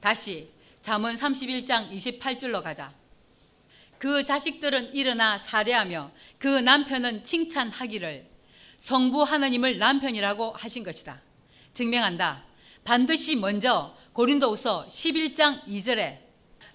다시 0.00 0.48
잠언 0.82 1.14
31장 1.14 1.90
28절로 1.92 2.62
가자. 2.62 2.92
그 3.98 4.24
자식들은 4.24 4.94
일어나 4.94 5.36
살해하며 5.36 6.10
그 6.38 6.48
남편은 6.48 7.22
칭찬하기를 7.24 8.26
성부 8.78 9.22
하나님을 9.22 9.78
남편이라고 9.78 10.52
하신 10.52 10.84
것이다. 10.84 11.20
증명한다. 11.74 12.42
반드시 12.82 13.36
먼저 13.36 13.94
고린도후서 14.14 14.86
11장 14.88 15.62
2절에 15.66 16.18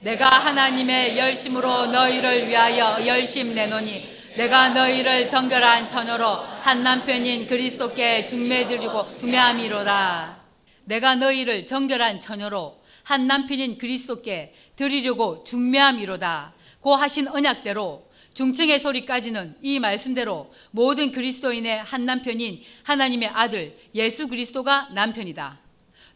내가 0.02 0.28
하나님의 0.30 1.18
열심으로 1.18 1.88
너희를 1.88 2.48
위하여 2.48 3.04
열심 3.08 3.56
내노니 3.56 4.08
내가 4.38 4.70
너희를 4.70 5.28
정결한 5.28 5.88
처녀로 5.88 6.28
한 6.62 6.84
남편인 6.84 7.48
그리스도께 7.48 8.26
중매드리고 8.26 9.18
중매함이로다. 9.18 10.38
내가 10.84 11.16
너희를 11.16 11.66
정결한 11.66 12.20
처녀로 12.20 12.85
한 13.06 13.28
남편인 13.28 13.78
그리스도께 13.78 14.54
드리려고 14.76 15.44
중매함이로다. 15.44 16.54
고 16.82 16.96
하신 16.96 17.28
언약대로 17.30 18.10
중층의 18.34 18.80
소리까지는 18.80 19.56
이 19.62 19.80
말씀대로 19.80 20.52
모든 20.72 21.12
그리스도인의 21.12 21.84
한 21.84 22.04
남편인 22.04 22.62
하나님의 22.84 23.30
아들 23.30 23.78
예수 23.94 24.28
그리스도가 24.28 24.90
남편이다. 24.94 25.60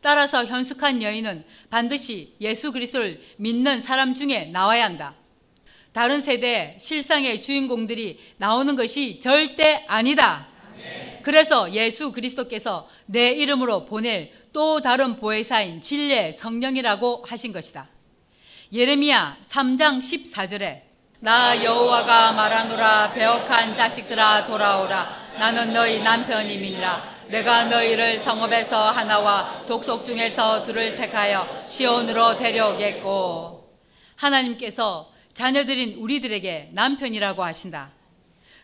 따라서 0.02 0.46
현숙한 0.46 1.02
여인은 1.02 1.46
반드시 1.70 2.34
예수 2.42 2.72
그리스도를 2.72 3.22
믿는 3.38 3.84
사람 3.84 4.16
중에 4.16 4.46
나와야 4.46 4.86
한다. 4.86 5.16
다른 5.94 6.22
세대 6.22 6.76
실상의 6.80 7.40
주인공들이 7.40 8.20
나오는 8.38 8.76
것이 8.76 9.20
절대 9.20 9.86
아니다. 9.88 10.48
그래서 11.22 11.72
예수 11.74 12.12
그리스도께서 12.12 12.90
내 13.06 13.32
이름으로 13.32 13.86
보낼 13.86 14.32
또 14.52 14.82
다른 14.82 15.16
보혜사인 15.16 15.82
진례 15.82 16.32
성령이라고 16.32 17.26
하신 17.28 17.54
것이다. 17.54 17.88
예레미야 18.74 19.38
3장 19.48 20.00
14절에 20.00 20.82
나 21.22 21.64
여호와가 21.64 22.32
말하노라 22.32 23.14
배역한 23.14 23.76
자식들아 23.76 24.46
돌아오라 24.46 25.34
나는 25.38 25.74
너희 25.74 26.02
남편임이니라 26.02 27.20
내가 27.28 27.66
너희를 27.66 28.18
성읍에서 28.18 28.92
하나와 28.92 29.64
독속 29.68 30.06
중에서 30.06 30.64
둘을 30.64 30.96
택하여 30.96 31.48
시온으로 31.68 32.38
데려오겠고 32.38 33.70
하나님께서 34.16 35.12
자녀들인 35.34 35.96
우리들에게 36.00 36.70
남편이라고 36.74 37.44
하신다. 37.44 37.92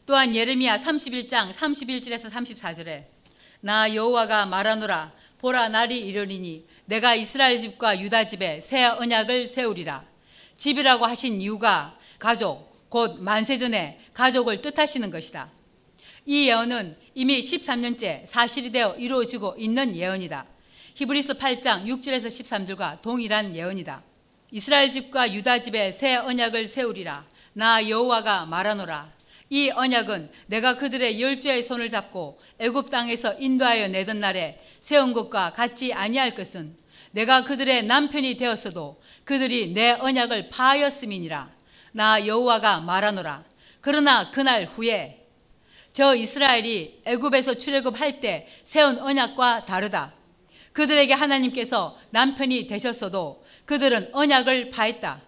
또한 0.05 0.35
예레미야 0.35 0.77
31장 0.77 1.51
31절에서 1.51 2.29
34절에 2.29 3.05
나 3.61 3.93
여호와가 3.93 4.45
말하노라 4.45 5.11
보라 5.39 5.69
날이 5.69 5.99
이르리니 5.99 6.65
내가 6.85 7.15
이스라엘 7.15 7.57
집과 7.57 7.99
유다 7.99 8.25
집에 8.25 8.59
새 8.59 8.83
언약을 8.85 9.47
세우리라. 9.47 10.03
집이라고 10.57 11.05
하신 11.05 11.41
이유가 11.41 11.97
가족 12.19 12.89
곧 12.89 13.21
만세 13.21 13.57
전에 13.57 13.99
가족을 14.13 14.61
뜻하시는 14.61 15.11
것이다. 15.11 15.49
이 16.25 16.47
예언은 16.47 16.97
이미 17.13 17.39
13년째 17.39 18.25
사실이 18.25 18.71
되어 18.71 18.95
이루어지고 18.95 19.55
있는 19.57 19.95
예언이다. 19.95 20.45
히브리스 20.95 21.33
8장 21.33 21.85
6절에서 21.85 22.27
13절과 22.27 23.01
동일한 23.01 23.55
예언이다. 23.55 24.01
이스라엘 24.51 24.89
집과 24.89 25.33
유다 25.33 25.59
집에 25.59 25.91
새 25.91 26.15
언약을 26.15 26.67
세우리라. 26.67 27.25
나 27.53 27.87
여호와가 27.87 28.45
말하노라. 28.45 29.14
이 29.49 29.69
언약은 29.69 30.31
내가 30.47 30.75
그들의 30.75 31.21
열주의 31.21 31.61
손을 31.61 31.89
잡고 31.89 32.39
애굽 32.59 32.89
땅에서 32.89 33.35
인도하여 33.39 33.89
내던 33.89 34.19
날에 34.19 34.59
세운 34.79 35.13
것과 35.13 35.53
같지 35.53 35.93
아니할 35.93 36.35
것은 36.35 36.75
내가 37.11 37.43
그들의 37.43 37.85
남편이 37.85 38.37
되었어도 38.37 38.99
그들이 39.23 39.73
내 39.73 39.91
언약을 39.91 40.49
파하였음이니라. 40.49 41.49
나 41.93 42.25
여호와가 42.25 42.81
말하노라. 42.81 43.43
그러나 43.81 44.31
그날 44.31 44.65
후에 44.65 45.25
저 45.93 46.13
이스라엘이 46.13 47.03
애굽에서 47.05 47.53
출애굽할 47.53 48.19
때 48.19 48.49
세운 48.63 48.99
언약과 48.99 49.65
다르다. 49.65 50.13
그들에게 50.73 51.13
하나님께서 51.13 51.97
남편이 52.09 52.67
되셨어도 52.67 53.45
그들은 53.63 54.09
언약을 54.11 54.71
파했다. 54.71 55.21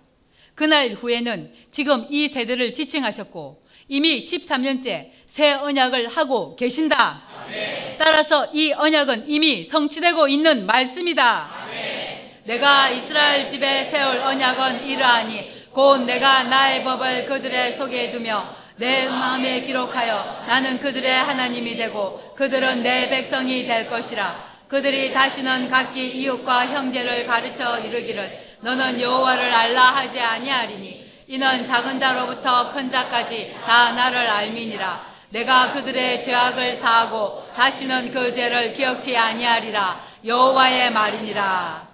그날 0.56 0.92
후에는 0.92 1.54
지금 1.72 2.06
이 2.10 2.28
세대를 2.28 2.74
지칭하셨고 2.74 3.62
이미 3.90 4.20
13년째 4.20 5.12
새 5.26 5.54
언약을 5.54 6.10
하고 6.10 6.56
계신다. 6.56 7.22
아멘. 7.46 7.96
따라서 7.98 8.50
이 8.54 8.74
언약은 8.74 9.30
이미 9.30 9.64
성취되고 9.64 10.28
있는 10.28 10.66
말씀이다. 10.66 11.50
아멘. 11.64 12.42
내가 12.44 12.90
이스라엘 12.90 13.48
집에 13.48 13.86
세울 13.86 14.18
언약은 14.18 14.86
이러하니 14.86 15.70
곧 15.72 16.00
내가 16.00 16.44
나의 16.44 16.84
법을 16.84 17.26
그들의 17.26 17.72
속에 17.72 18.12
두며 18.12 18.56
내 18.76 19.08
마음에 19.08 19.62
기록하여 19.62 20.44
나는 20.48 20.80
그들의 20.80 21.10
하나님이 21.12 21.78
되고 21.78 22.34
그들은 22.36 22.84
내 22.84 23.10
백성이 23.10 23.66
될 23.66 23.88
것이라. 23.88 24.48
그들이 24.68 25.14
다시는 25.14 25.70
각기 25.70 26.08
이웃과 26.10 26.68
형제를 26.68 27.26
가르쳐 27.26 27.80
이르기를 27.80 28.38
너는 28.60 29.00
여호와를 29.00 29.54
알라 29.54 29.96
하지 29.96 30.20
아니하리니 30.20 31.07
이는 31.30 31.66
작은 31.66 32.00
자로부터 32.00 32.72
큰 32.72 32.90
자까지 32.90 33.54
다 33.66 33.92
나를 33.92 34.18
알미니라. 34.18 35.06
내가 35.30 35.74
그들의 35.74 36.24
죄악을 36.24 36.74
사하고 36.74 37.46
다시는 37.54 38.12
그 38.12 38.34
죄를 38.34 38.72
기억치 38.72 39.16
아니하리라. 39.18 40.02
여호와의 40.24 40.92
말이니라. 40.94 41.86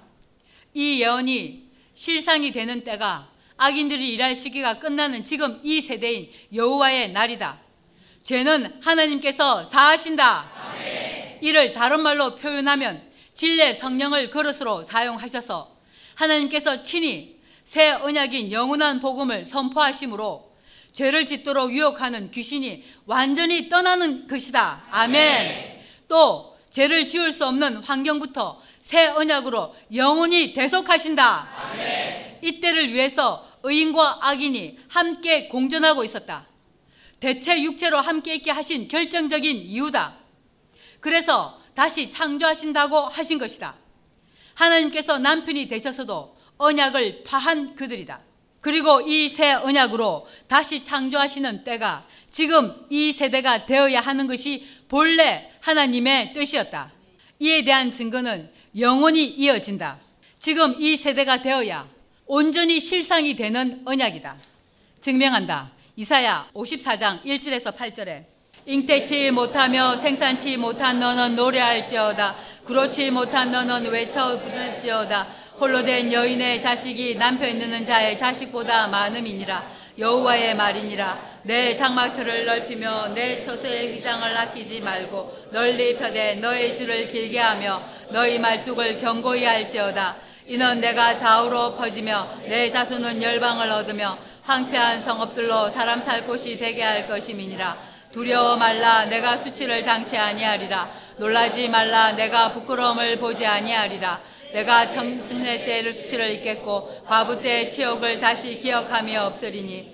이 0.76 1.02
예언이 1.02 1.64
실상이 1.96 2.52
되는 2.52 2.84
때가 2.84 3.28
악인들이 3.58 4.14
일할 4.14 4.36
시기가 4.36 4.78
끝나는 4.78 5.24
지금 5.24 5.60
이 5.64 5.82
세대인 5.82 6.30
여호와의 6.54 7.12
날이다. 7.12 7.58
죄는 8.22 8.82
하나님께서 8.84 9.64
사하신다. 9.64 10.52
이를 11.42 11.72
다른 11.72 12.02
말로 12.02 12.36
표현하면 12.36 13.02
진례 13.34 13.74
성령을 13.74 14.30
그릇으로 14.30 14.84
사용하셔서 14.84 15.76
하나님께서 16.14 16.84
친히 16.84 17.42
새 17.64 17.92
언약인 17.92 18.52
영원한 18.52 19.00
복음을 19.00 19.46
선포하심으로 19.46 20.52
죄를 20.92 21.26
짓도록 21.26 21.74
유혹하는 21.74 22.30
귀신이 22.32 22.84
완전히 23.06 23.68
떠나는 23.70 24.28
것이다. 24.28 24.84
아멘. 24.92 25.82
또 26.08 26.56
죄를 26.70 27.08
지을 27.08 27.32
수 27.32 27.46
없는 27.46 27.78
환경부터 27.78 28.62
새 28.80 29.08
언약으로 29.08 29.76
영원히 29.96 30.54
대속하신다. 30.54 31.50
아멘. 31.72 32.40
이때를 32.42 32.94
위해서 32.94 33.48
의인과 33.64 34.20
악인이 34.22 34.80
함께 34.90 35.48
공존하고 35.48 36.04
있었다. 36.04 36.46
대체 37.20 37.62
육체로 37.64 38.02
함께 38.02 38.36
있게 38.36 38.52
하신 38.52 38.88
결정적인 38.90 39.56
이유다. 39.56 40.16
그래서 41.00 41.60
다시 41.74 42.10
창조하신다고 42.10 43.08
하신 43.08 43.40
것이다. 43.40 43.76
하나님께서 44.54 45.18
남편이 45.20 45.68
되셔서도 45.68 46.33
언약을 46.58 47.24
파한 47.26 47.76
그들이다. 47.76 48.20
그리고 48.62 49.02
이 49.02 49.28
새 49.30 49.52
언약으로 49.54 50.28
다시 50.48 50.84
창조하시는 50.84 51.64
때가 51.64 52.06
지금 52.32 52.74
이 52.90 53.12
세대가 53.12 53.66
되어야 53.66 54.00
하는 54.00 54.28
것이 54.28 54.66
본래 54.88 55.52
하나님의 55.60 56.34
뜻이었다. 56.34 56.92
이에 57.40 57.64
대한 57.64 57.92
증거는 57.92 58.50
영원히 58.80 59.26
이어진다. 59.26 59.98
지금 60.40 60.76
이 60.80 60.96
세대가 60.96 61.42
되어야 61.42 61.88
온전히 62.26 62.80
실상이 62.80 63.36
되는 63.36 63.82
언약이다. 63.86 64.36
증명한다. 65.02 65.72
이사야 65.96 66.50
54장 66.54 67.22
1절에서 67.24 67.76
8절에 67.76 68.24
잉태치 68.66 69.30
못하며 69.32 69.98
생산치 69.98 70.56
못한 70.58 71.00
너는 71.00 71.36
노래할지어다 71.36 72.36
그렇지 72.66 73.12
못한 73.12 73.52
너는 73.52 73.92
외쳐 73.92 74.40
부를지어다 74.40 75.28
홀로 75.60 75.84
된 75.84 76.12
여인의 76.12 76.62
자식이 76.62 77.16
남편 77.16 77.50
있는 77.50 77.86
자의 77.86 78.18
자식보다 78.18 78.88
많음이니라. 78.88 79.64
여호와의 80.00 80.56
말이니라. 80.56 81.34
내 81.44 81.76
장막틀을 81.76 82.46
넓히며 82.46 83.10
내 83.10 83.40
처소의 83.40 83.94
휘장을 83.94 84.36
아끼지 84.36 84.82
말고 84.82 85.50
널리 85.52 85.96
펴되 85.96 86.36
너의 86.36 86.76
줄을 86.76 87.10
길게 87.10 87.40
하며 87.40 87.84
너희 88.10 88.40
말뚝을 88.40 88.98
견고히 88.98 89.46
할지어다. 89.46 90.16
이는 90.48 90.80
내가 90.82 91.16
좌우로 91.16 91.76
퍼지며 91.76 92.28
내 92.48 92.72
자손은 92.72 93.22
열방을 93.22 93.70
얻으며 93.70 94.18
황폐한 94.42 95.00
성읍들로 95.00 95.70
사람 95.70 96.02
살 96.02 96.26
곳이 96.26 96.58
되게 96.58 96.82
할 96.82 97.08
것임이니라. 97.08 97.78
두려워 98.12 98.58
말라. 98.58 99.06
내가 99.06 99.38
수치를 99.38 99.84
당치 99.84 100.18
아니하리라. 100.18 100.92
놀라지 101.18 101.70
말라. 101.70 102.12
내가 102.14 102.52
부끄러움을 102.52 103.18
보지 103.18 103.46
아니하리라 103.46 104.20
내가 104.54 104.88
정증의 104.90 105.66
때를 105.66 105.94
수치를 105.94 106.30
잊겠고 106.30 107.04
과부 107.08 107.42
때의 107.42 107.70
치욕을 107.70 108.20
다시 108.20 108.60
기억함이 108.60 109.18
없으리니 109.18 109.92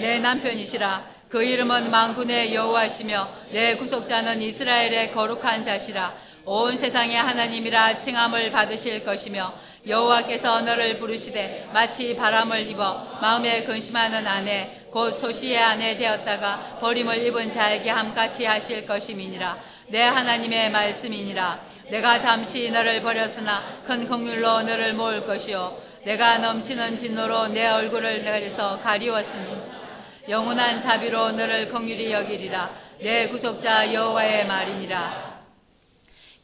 내 0.00 0.18
남편이시라. 0.18 1.12
그 1.28 1.44
이름은 1.44 1.90
망군의 1.90 2.52
여호와시며 2.52 3.28
내 3.52 3.76
구속자는 3.76 4.42
이스라엘의 4.42 5.12
거룩한 5.12 5.64
자시라. 5.64 6.12
온 6.44 6.76
세상의 6.76 7.16
하나님이라 7.16 7.98
칭함을 7.98 8.50
받으실 8.50 9.04
것이며 9.04 9.54
여호와께서 9.86 10.62
너를 10.62 10.96
부르시되 10.96 11.68
마치 11.72 12.16
바람을 12.16 12.66
입어 12.68 13.18
마음에 13.20 13.62
근심하는 13.62 14.26
아내 14.26 14.82
곧 14.90 15.12
소시의 15.12 15.56
아내 15.56 15.96
되었다가 15.96 16.78
버림을 16.80 17.24
입은 17.26 17.52
자에게 17.52 17.90
함같이 17.90 18.44
하실 18.44 18.84
것임이니라. 18.84 19.56
내 19.86 20.02
하나님의 20.02 20.70
말씀이니라 20.70 21.60
내가 21.90 22.20
잠시 22.20 22.70
너를 22.70 23.02
버렸으나 23.02 23.82
큰 23.84 24.06
긍휼로 24.06 24.62
너를 24.62 24.94
모을 24.94 25.24
것이요 25.26 25.80
내가 26.04 26.38
넘치는 26.38 26.96
진노로 26.96 27.48
내 27.48 27.66
얼굴을 27.66 28.24
내려서 28.24 28.78
가리웠으니 28.80 29.46
영원한 30.28 30.80
자비로 30.80 31.32
너를 31.32 31.68
긍휼히 31.68 32.12
여기리라 32.12 32.70
내 33.00 33.28
구속자 33.28 33.92
여호와의 33.92 34.46
말이니라 34.46 35.32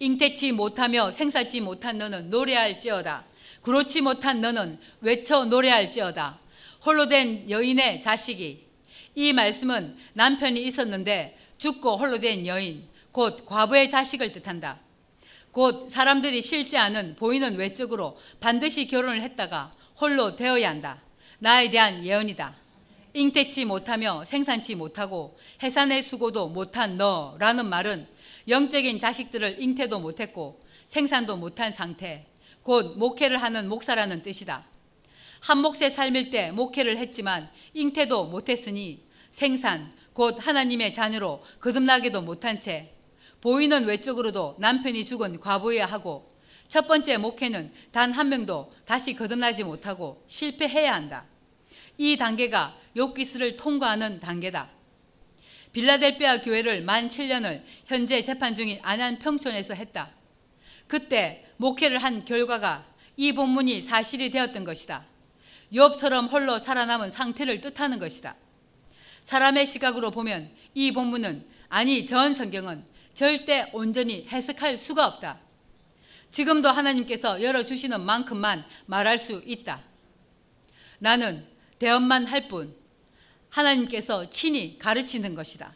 잉태치 0.01 0.53
못하며 0.53 1.11
생사치 1.11 1.61
못한 1.61 1.99
너는 1.99 2.31
노래할지어다. 2.31 3.25
그렇지 3.63 4.01
못한 4.01 4.41
너는 4.41 4.79
외쳐 5.01 5.45
노래할지어다. 5.45 6.39
홀로 6.87 7.09
된 7.09 7.51
여인의 7.51 8.01
자식이 8.01 8.65
이 9.17 9.33
말씀은 9.33 9.97
남편이 10.13 10.63
있었는데 10.63 11.37
죽고 11.59 11.97
홀로 11.97 12.21
된 12.21 12.47
여인 12.47 12.85
곧 13.11 13.45
과부의 13.45 13.91
자식을 13.91 14.33
뜻한다. 14.33 14.79
곧 15.59 15.89
사람들이 15.89 16.41
싫지 16.41 16.79
않은 16.79 17.17
보이는 17.17 17.57
외적으로 17.57 18.17
반드시 18.39 18.87
결혼을 18.87 19.23
했다가 19.23 19.73
홀로 20.01 20.37
되어야 20.37 20.71
한다. 20.71 21.03
나에 21.41 21.69
대한 21.69 22.05
예언이다. 22.05 22.55
잉태치 23.13 23.65
못하며 23.65 24.25
생산치 24.25 24.77
못하고 24.77 25.37
해산의 25.61 26.05
수고도 26.05 26.47
못한 26.47 26.97
너라는 26.97 27.67
말은 27.67 28.07
영적인 28.47 29.01
자식들을 29.01 29.61
잉태도 29.61 29.99
못했고 29.99 30.61
생산도 30.87 31.37
못한 31.37 31.73
상태, 31.73 32.27
곧 32.63 32.97
목회를 32.97 33.43
하는 33.43 33.69
목사라는 33.69 34.23
뜻이다. 34.23 34.65
한 35.41 35.59
몫의 35.59 35.91
삶일 35.91 36.31
때 36.31 36.53
목회를 36.53 36.99
했지만 36.99 37.51
잉태도 37.75 38.27
못했으니 38.27 39.03
생산, 39.29 39.93
곧 40.13 40.37
하나님의 40.39 40.93
자녀로 40.93 41.43
거듭나기도 41.59 42.23
못한 42.23 42.61
채 42.61 42.93
보이는 43.41 43.85
외적으로도 43.85 44.57
남편이 44.59 45.05
죽은 45.05 45.41
과부여야 45.41 45.87
하고 45.87 46.29
첫 46.69 46.87
번째 46.87 47.17
목회는 47.17 47.73
단 47.93 48.13
한 48.13 48.29
명도 48.29 48.73
다시 48.85 49.15
거듭나지 49.15 49.65
못하고 49.65 50.23
실패해야 50.27 50.93
한다. 50.93 51.25
이 51.97 52.17
단계가 52.17 52.77
욕기스를 52.97 53.57
통과하는 53.57 54.21
단계다. 54.21 54.69
빌라델피아 55.73 56.43
교회를 56.43 56.83
만 56.83 57.09
7년을 57.09 57.63
현재 57.87 58.21
재판 58.23 58.55
중인 58.55 58.81
안한 58.83 59.19
평촌에서 59.19 59.75
했다. 59.75 60.11
그때 60.87 61.47
목회를 61.59 61.99
한 61.99 62.25
결과가 62.25 62.85
이 63.17 63.33
본문이 63.33 63.81
사실이 63.81 64.31
되었던 64.31 64.65
것이다. 64.65 65.05
욥처럼 65.73 66.31
홀로 66.33 66.59
살아남은 66.59 67.11
상태를 67.11 67.61
뜻하는 67.61 67.99
것이다. 67.99 68.35
사람의 69.25 69.67
시각으로 69.67 70.11
보면 70.11 70.51
이 70.75 70.93
본문은 70.93 71.47
아니 71.69 72.07
전 72.07 72.35
성경은 72.35 72.83
절대 73.19 73.69
온전히 73.73 74.29
해석할 74.31 74.77
수가 74.77 75.05
없다. 75.05 75.39
지금도 76.31 76.69
하나님께서 76.69 77.43
열어주시는 77.43 78.01
만큼만 78.01 78.65
말할 78.87 79.19
수 79.19 79.43
있다. 79.45 79.81
나는 81.01 81.45
대언만 81.81 82.27
할 82.27 82.47
뿐, 82.47 82.73
하나님께서 83.51 84.31
친히 84.31 84.79
가르치는 84.79 85.35
것이다. 85.35 85.75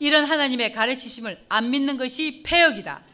이런 0.00 0.26
하나님의 0.26 0.72
가르치심을 0.72 1.46
안 1.48 1.70
믿는 1.70 1.96
것이 1.96 2.42
폐역이다. 2.44 3.04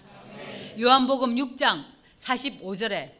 요한복음 0.80 1.36
6장 1.36 1.84
45절에 2.18 3.12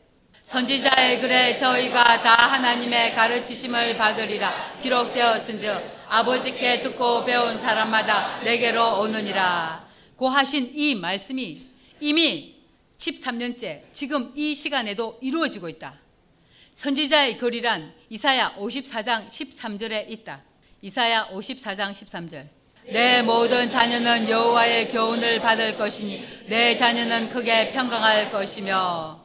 선지자의 0.43 1.21
글에 1.21 1.55
저희가 1.55 2.23
다 2.23 2.33
하나님의 2.51 3.15
가르치심을 3.15 3.97
받으리라 3.97 4.81
기록되었은즉 4.83 6.09
아버지께 6.09 6.83
듣고 6.83 7.25
배운 7.25 7.57
사람마다 7.57 8.41
내게로 8.43 9.03
오느니라 9.03 9.86
고 10.17 10.29
하신 10.29 10.73
이 10.75 10.95
말씀이 10.95 11.67
이미 12.01 12.57
13년째 12.99 13.83
지금 13.93 14.33
이 14.35 14.55
시간에도 14.55 15.19
이루어지고 15.21 15.69
있다. 15.69 15.95
선지자의 16.75 17.39
글이란 17.39 17.93
이사야 18.11 18.57
54장 18.57 19.29
13절에 19.29 20.11
있다. 20.11 20.43
이사야 20.83 21.29
54장 21.29 21.93
13절. 21.93 22.47
내 22.87 23.21
모든 23.21 23.69
자녀는 23.69 24.29
여호와의 24.29 24.91
교훈을 24.91 25.41
받을 25.41 25.77
것이니 25.77 26.25
내 26.47 26.77
자녀는 26.77 27.29
크게 27.29 27.73
평강할 27.73 28.31
것이며 28.31 29.21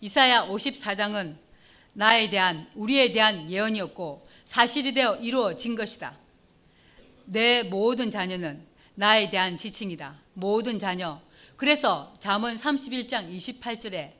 이사야 0.00 0.46
54장은 0.46 1.34
나에 1.94 2.30
대한 2.30 2.66
우리에 2.74 3.12
대한 3.12 3.50
예언이었고 3.50 4.26
사실이 4.44 4.92
되어 4.92 5.16
이루어진 5.16 5.74
것이다. 5.74 6.14
내 7.26 7.62
모든 7.62 8.10
자녀는 8.10 8.71
나에 8.94 9.30
대한 9.30 9.56
지칭이다. 9.56 10.14
모든 10.34 10.78
자녀. 10.78 11.20
그래서 11.56 12.12
잠언 12.20 12.56
31장 12.56 13.34
28절에 13.36 14.12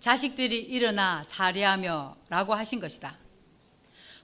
자식들이 0.00 0.60
일어나 0.60 1.22
살해하며 1.24 2.16
라고 2.28 2.54
하신 2.54 2.80
것이다. 2.80 3.16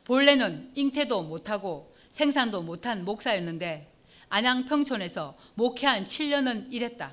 본래는 0.04 0.72
잉태도 0.74 1.22
못하고 1.22 1.92
생산도 2.10 2.62
못한 2.62 3.04
목사였는데 3.04 3.88
안양 4.28 4.66
평촌에서 4.66 5.36
목회한 5.54 6.06
7년은 6.06 6.72
일했다. 6.72 7.12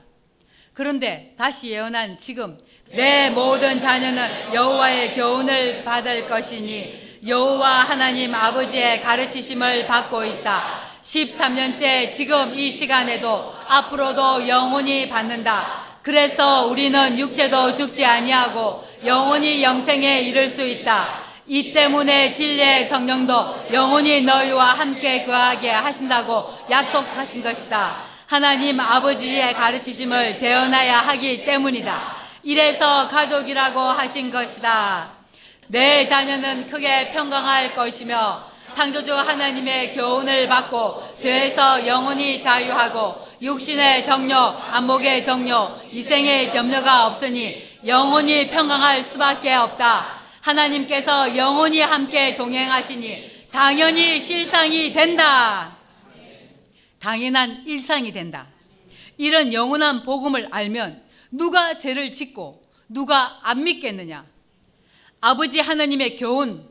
그런데 0.73 1.33
다시 1.37 1.69
예언한 1.71 2.17
지금 2.17 2.57
내 2.89 3.29
모든 3.29 3.79
자녀는 3.79 4.53
여호와의 4.53 5.13
교훈을 5.13 5.83
받을 5.83 6.27
것이니 6.27 7.19
여호와 7.27 7.83
하나님 7.83 8.33
아버지의 8.33 9.01
가르치심을 9.01 9.87
받고 9.87 10.23
있다. 10.23 10.88
13년째 11.09 12.13
지금 12.13 12.53
이 12.53 12.71
시간에도 12.71 13.51
앞으로도 13.67 14.47
영원히 14.47 15.09
받는다. 15.09 15.65
그래서 16.03 16.67
우리는 16.67 17.17
육체도 17.17 17.73
죽지 17.73 18.05
아니하고 18.05 18.87
영원히 19.03 19.63
영생에 19.63 20.21
이를 20.21 20.47
수 20.47 20.63
있다. 20.63 21.07
이 21.47 21.73
때문에 21.73 22.31
진리의 22.31 22.87
성령도 22.87 23.69
영원히 23.73 24.21
너희와 24.21 24.73
함께 24.73 25.25
거하게 25.25 25.71
하신다고 25.71 26.47
약속하신 26.69 27.41
것이다. 27.41 27.95
하나님 28.27 28.79
아버지의 28.79 29.55
가르치심을 29.55 30.37
대언하야 30.37 30.99
하기 30.99 31.43
때문이다. 31.43 31.99
이래서 32.43 33.07
가족이라고 33.07 33.79
하신 33.79 34.29
것이다. 34.29 35.09
내 35.69 36.07
자녀는 36.07 36.67
크게 36.67 37.11
평강할 37.13 37.73
것이며 37.73 38.58
창조주 38.73 39.13
하나님의 39.13 39.93
교훈을 39.93 40.47
받고 40.47 41.17
죄에서 41.19 41.85
영원히 41.85 42.41
자유하고 42.41 43.27
육신의 43.41 44.05
정욕, 44.05 44.35
안목의 44.35 45.23
정욕, 45.23 45.89
이생의 45.91 46.53
염려가 46.55 47.07
없으니 47.07 47.61
영원히 47.85 48.49
평강할 48.49 49.01
수밖에 49.01 49.53
없다. 49.53 50.19
하나님께서 50.41 51.35
영원히 51.35 51.79
함께 51.79 52.35
동행하시니 52.35 53.47
당연히 53.51 54.19
실상이 54.19 54.93
된다. 54.93 55.77
당연한 56.99 57.63
일상이 57.65 58.11
된다. 58.11 58.47
이런 59.17 59.53
영원한 59.53 60.03
복음을 60.03 60.47
알면 60.51 61.03
누가 61.31 61.77
죄를 61.77 62.13
짓고 62.13 62.61
누가 62.87 63.39
안 63.43 63.63
믿겠느냐? 63.63 64.25
아버지 65.21 65.59
하나님의 65.59 66.15
교훈, 66.15 66.67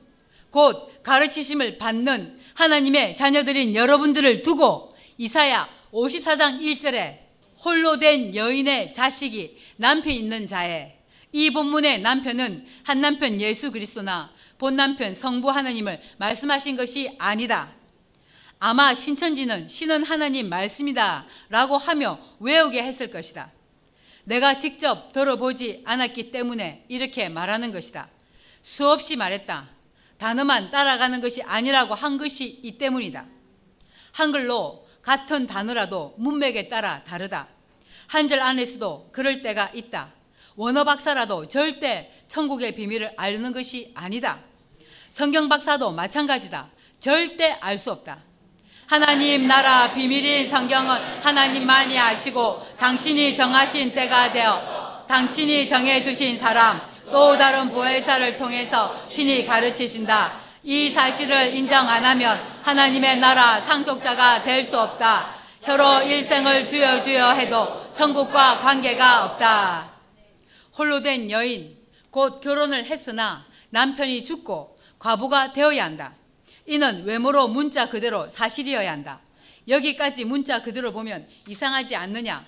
곧 0.51 0.98
가르치심을 1.09 1.79
받는 1.79 2.39
하나님의 2.53 3.17
자녀들인 3.17 3.75
여러분들을 3.75 4.43
두고 4.43 4.95
이사야 5.17 5.67
54장 5.91 6.61
1절에 6.61 7.21
홀로 7.65 7.99
된 7.99 8.35
여인의 8.35 8.93
자식이 8.93 9.57
남편 9.77 10.13
있는 10.13 10.47
자에 10.47 10.99
이 11.33 11.51
본문의 11.51 12.03
남편은 12.03 12.67
한 12.85 13.01
남편 13.01 13.41
예수 13.41 13.73
그리스도나 13.73 14.31
본 14.59 14.77
남편 14.77 15.15
성부 15.15 15.49
하나님을 15.49 15.99
말씀하신 16.19 16.77
것이 16.77 17.17
아니다. 17.19 17.71
아마 18.59 18.93
신천지는 18.93 19.67
신은 19.67 20.05
하나님 20.05 20.51
말씀이다 20.51 21.25
라고 21.49 21.79
하며 21.79 22.19
외우게 22.39 22.83
했을 22.83 23.11
것이다. 23.11 23.51
내가 24.25 24.59
직접 24.59 25.13
들어보지 25.15 25.83
않았기 25.87 26.33
때문에 26.33 26.85
이렇게 26.89 27.31
말하는 27.31 27.73
것이다. 27.73 28.11
수없이 28.61 29.17
말했다. 29.17 29.78
단어만 30.19 30.71
따라가는 30.71 31.21
것이 31.21 31.43
아니라고 31.43 31.95
한 31.95 32.19
것이 32.19 32.61
이 32.63 32.73
때문이다. 32.77 33.25
한글로 34.13 34.87
같은 35.03 35.47
단어라도 35.47 36.15
문맥에 36.19 36.69
따라 36.69 37.03
다르다. 37.05 37.47
한절 38.09 38.41
안에서도 38.41 39.11
그럴 39.13 39.43
때가 39.43 39.71
있다. 39.75 40.13
원어 40.57 40.85
박사라도 40.85 41.47
절대 41.47 42.13
천국의 42.27 42.75
비밀을 42.75 43.15
알는 43.17 43.53
것이 43.53 43.93
아니다. 43.95 44.39
성경 45.11 45.49
박사도 45.49 45.93
마찬가지다. 45.93 46.69
절대 46.99 47.53
알 47.61 47.79
수 47.79 47.93
없다. 47.93 48.19
하나님 48.87 49.47
나라 49.47 49.93
비밀인 49.93 50.49
성경은 50.49 50.97
하나님만이 51.23 51.99
아시고 51.99 52.67
당신이 52.79 53.37
정하신 53.37 53.93
때가 53.93 54.33
되어 54.33 55.05
당신이 55.07 55.69
정해두신 55.69 56.39
사람 56.39 56.81
또 57.11 57.37
다른 57.37 57.69
보혜사를 57.71 58.37
통해서 58.37 59.01
친히 59.11 59.45
가르치신다. 59.47 60.33
이 60.65 60.91
사실을 60.91 61.55
인정 61.55 61.89
안 61.89 62.05
하면 62.05 62.39
하나님의 62.63 63.19
나라 63.19 63.61
상속자가 63.61 64.43
될 64.43 64.63
수 64.65 64.79
없다. 64.79 65.37
혀로 65.63 66.03
일생을 66.03 66.67
주여 66.67 67.01
주여 67.01 67.31
해도 67.33 67.87
천국과 67.95 68.59
관계가 68.61 69.25
없다. 69.25 69.91
홀로 70.77 71.01
된 71.03 71.31
여인, 71.31 71.77
곧 72.11 72.41
결혼을 72.41 72.87
했으나 72.87 73.45
남편이 73.71 74.25
죽고 74.25 74.79
과부가 74.99 75.53
되어야 75.53 75.85
한다. 75.85 76.13
이는 76.67 77.05
외모로 77.05 77.49
문자 77.49 77.89
그대로 77.89 78.29
사실이어야 78.29 78.91
한다. 78.93 79.21
여기까지 79.67 80.25
문자 80.25 80.63
그대로 80.63 80.93
보면 80.93 81.27
이상하지 81.47 81.97
않느냐? 81.97 82.45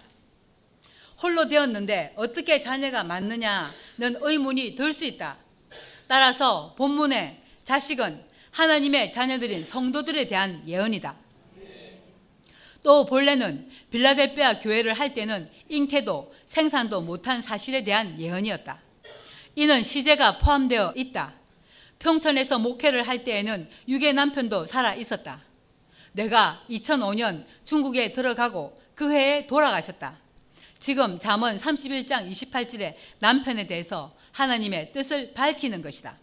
홀로 1.22 1.48
되었는데 1.48 2.14
어떻게 2.16 2.60
자녀가 2.60 3.04
맞느냐는 3.04 3.70
의문이 4.20 4.74
들 4.74 4.92
수 4.92 5.04
있다. 5.04 5.36
따라서 6.08 6.74
본문에 6.76 7.42
자식은 7.64 8.20
하나님의 8.50 9.10
자녀들인 9.12 9.64
성도들에 9.64 10.26
대한 10.26 10.62
예언이다. 10.66 11.14
또 12.82 13.04
본래는 13.04 13.70
빌라델비아 13.90 14.60
교회를 14.60 14.94
할 14.94 15.14
때는 15.14 15.50
잉태도 15.68 16.34
생산도 16.46 17.02
못한 17.02 17.40
사실에 17.42 17.84
대한 17.84 18.18
예언이었다. 18.20 18.80
이는 19.56 19.82
시제가 19.82 20.38
포함되어 20.38 20.94
있다. 20.96 21.34
평촌에서 21.98 22.58
목회를 22.58 23.06
할 23.06 23.24
때에는 23.24 23.68
유괴 23.88 24.12
남편도 24.12 24.64
살아 24.64 24.94
있었다. 24.94 25.42
내가 26.12 26.62
2005년 26.70 27.44
중국에 27.64 28.10
들어가고 28.10 28.80
그 28.94 29.12
해에 29.12 29.46
돌아가셨다. 29.46 30.16
지금 30.80 31.18
잠언 31.18 31.58
31장 31.58 32.30
28절에 32.30 32.94
남편에 33.18 33.66
대해서 33.66 34.12
하나님의 34.32 34.92
뜻을 34.92 35.34
밝히는 35.34 35.82
것이다. 35.82 36.16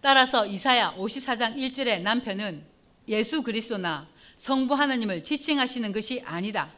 따라서 0.00 0.46
이사야 0.46 0.94
54장 0.96 1.56
1절의 1.56 2.00
남편은 2.02 2.62
예수 3.08 3.42
그리스도나 3.42 4.06
성부 4.36 4.74
하나님을 4.74 5.24
지칭하시는 5.24 5.92
것이 5.92 6.22
아니다. 6.24 6.70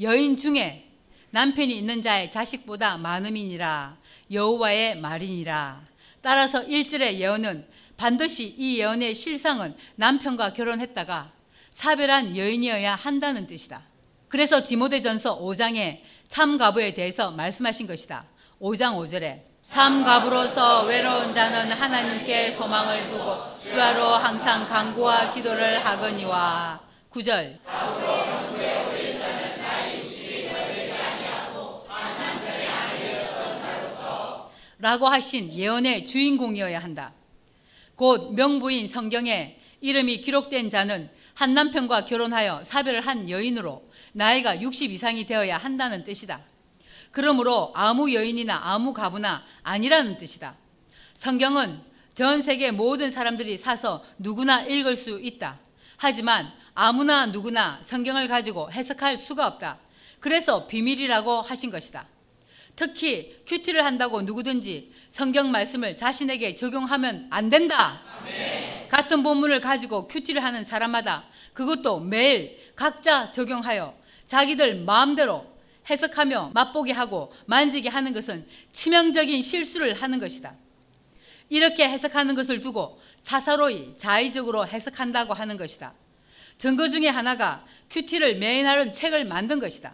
여인 0.00 0.36
중에 0.36 0.88
남편이 1.30 1.76
있는 1.76 2.00
자의 2.02 2.30
자식보다 2.30 2.96
많음이니라 2.96 3.98
여호와의 4.30 4.96
말이니라. 4.96 5.82
따라서 6.22 6.64
1절의 6.64 7.14
예언은 7.18 7.66
반드시 7.98 8.54
이 8.56 8.78
예언의 8.78 9.14
실상은 9.14 9.76
남편과 9.96 10.54
결혼했다가 10.54 11.30
사별한 11.68 12.36
여인이어야 12.36 12.94
한다는 12.94 13.46
뜻이다. 13.46 13.82
그래서 14.28 14.64
디모데전서 14.64 15.40
5장에 15.40 16.00
참가부에 16.32 16.94
대해서 16.94 17.30
말씀하신 17.30 17.86
것이다. 17.86 18.24
5장 18.58 18.96
5절에 18.96 19.42
참가부로서 19.68 20.84
외로운 20.84 21.34
자는 21.34 21.70
하나님께 21.70 22.52
소망을 22.52 23.06
두고 23.10 23.36
주하로 23.60 24.14
항상 24.14 24.66
간구와 24.66 25.34
기도를 25.34 25.84
하거니와 25.84 26.80
9절 27.10 27.58
라고 34.78 35.08
하신 35.08 35.52
예언의 35.52 36.06
주인공이어야 36.06 36.78
한다. 36.78 37.12
곧 37.94 38.32
명부인 38.32 38.88
성경에 38.88 39.58
이름이 39.82 40.22
기록된 40.22 40.70
자는 40.70 41.10
한 41.34 41.52
남편과 41.52 42.06
결혼하여 42.06 42.62
사별을 42.64 43.02
한 43.02 43.28
여인으로 43.28 43.82
나이가 44.12 44.60
60 44.60 44.92
이상이 44.92 45.26
되어야 45.26 45.56
한다는 45.58 46.04
뜻이다. 46.04 46.40
그러므로 47.10 47.72
아무 47.74 48.12
여인이나 48.12 48.60
아무 48.62 48.92
가부나 48.92 49.44
아니라는 49.62 50.18
뜻이다. 50.18 50.54
성경은 51.14 51.80
전 52.14 52.42
세계 52.42 52.70
모든 52.70 53.10
사람들이 53.10 53.56
사서 53.56 54.04
누구나 54.18 54.62
읽을 54.62 54.96
수 54.96 55.20
있다. 55.20 55.58
하지만 55.96 56.52
아무나 56.74 57.26
누구나 57.26 57.78
성경을 57.82 58.28
가지고 58.28 58.70
해석할 58.72 59.16
수가 59.16 59.46
없다. 59.46 59.78
그래서 60.20 60.66
비밀이라고 60.66 61.42
하신 61.42 61.70
것이다. 61.70 62.06
특히 62.76 63.42
큐티를 63.46 63.84
한다고 63.84 64.22
누구든지 64.22 64.92
성경 65.08 65.50
말씀을 65.50 65.96
자신에게 65.96 66.54
적용하면 66.54 67.26
안 67.30 67.50
된다. 67.50 68.00
아멘. 68.20 68.88
같은 68.88 69.22
본문을 69.22 69.60
가지고 69.60 70.06
큐티를 70.08 70.42
하는 70.42 70.64
사람마다 70.64 71.24
그것도 71.52 72.00
매일 72.00 72.72
각자 72.74 73.30
적용하여 73.30 73.94
자기들 74.32 74.76
마음대로 74.76 75.44
해석하며 75.90 76.52
맛보게 76.54 76.92
하고 76.92 77.34
만지게 77.44 77.90
하는 77.90 78.14
것은 78.14 78.46
치명적인 78.72 79.42
실수를 79.42 79.92
하는 79.92 80.20
것이다. 80.20 80.54
이렇게 81.50 81.86
해석하는 81.86 82.34
것을 82.34 82.62
두고 82.62 82.98
사사로이 83.16 83.98
자의적으로 83.98 84.66
해석한다고 84.66 85.34
하는 85.34 85.58
것이다. 85.58 85.92
증거 86.56 86.88
중에 86.88 87.08
하나가 87.08 87.66
큐티를 87.90 88.38
매인하는 88.38 88.94
책을 88.94 89.26
만든 89.26 89.60
것이다. 89.60 89.92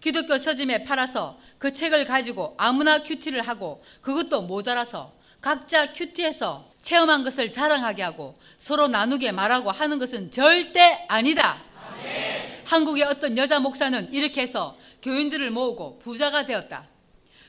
기독교 0.00 0.36
서점에 0.36 0.82
팔아서 0.82 1.38
그 1.58 1.72
책을 1.72 2.06
가지고 2.06 2.56
아무나 2.58 3.04
큐티를 3.04 3.42
하고 3.42 3.84
그것도 4.00 4.42
모자라서 4.42 5.12
각자 5.40 5.92
큐티에서 5.92 6.68
체험한 6.82 7.22
것을 7.22 7.52
자랑하게 7.52 8.02
하고 8.02 8.36
서로 8.56 8.88
나누게 8.88 9.30
말하고 9.30 9.70
하는 9.70 10.00
것은 10.00 10.32
절대 10.32 11.04
아니다. 11.06 11.69
네. 12.02 12.62
한국의 12.64 13.04
어떤 13.04 13.36
여자 13.36 13.58
목사는 13.58 14.12
이렇게 14.12 14.42
해서 14.42 14.76
교인들을 15.02 15.50
모으고 15.50 15.98
부자가 15.98 16.46
되었다. 16.46 16.86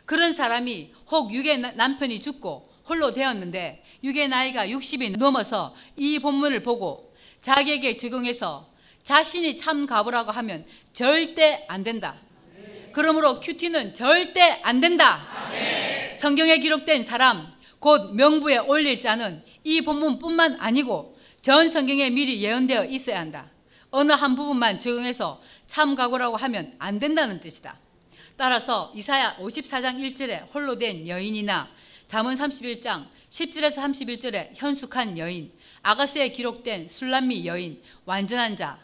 그런 0.05 0.33
사람이 0.33 0.91
혹 1.11 1.33
유괴 1.33 1.57
남편이 1.57 2.21
죽고 2.21 2.69
홀로 2.89 3.13
되었는데 3.13 3.83
유괴 4.03 4.27
나이가 4.27 4.65
60이 4.67 5.17
넘어서 5.17 5.75
이 5.95 6.19
본문을 6.19 6.63
보고 6.63 7.13
자기에게 7.41 7.95
적용해서 7.95 8.67
자신이 9.03 9.57
참 9.57 9.85
가보라고 9.85 10.31
하면 10.31 10.65
절대 10.93 11.65
안 11.67 11.83
된다. 11.83 12.15
그러므로 12.91 13.39
큐티는 13.39 13.93
절대 13.93 14.59
안 14.63 14.81
된다. 14.81 15.25
성경에 16.17 16.57
기록된 16.57 17.05
사람, 17.05 17.51
곧 17.79 18.13
명부에 18.15 18.57
올릴 18.57 18.99
자는 18.99 19.43
이 19.63 19.81
본문뿐만 19.81 20.57
아니고 20.59 21.17
전 21.41 21.71
성경에 21.71 22.09
미리 22.09 22.41
예언되어 22.43 22.85
있어야 22.85 23.19
한다. 23.19 23.50
어느 23.91 24.13
한 24.13 24.35
부분만 24.35 24.79
적용해서 24.79 25.41
참가고라고 25.67 26.37
하면 26.37 26.73
안 26.79 26.97
된다는 26.97 27.39
뜻이다. 27.39 27.77
따라서 28.37 28.91
이사야 28.95 29.37
54장 29.37 29.99
1절에 29.99 30.53
홀로 30.53 30.77
된 30.77 31.07
여인이나 31.07 31.69
잠언 32.07 32.35
31장 32.35 33.05
10절에서 33.29 33.75
31절에 33.77 34.51
현숙한 34.55 35.17
여인, 35.17 35.51
아가스에 35.81 36.29
기록된 36.29 36.87
술람미 36.87 37.45
여인, 37.45 37.81
완전한 38.05 38.55
자, 38.55 38.79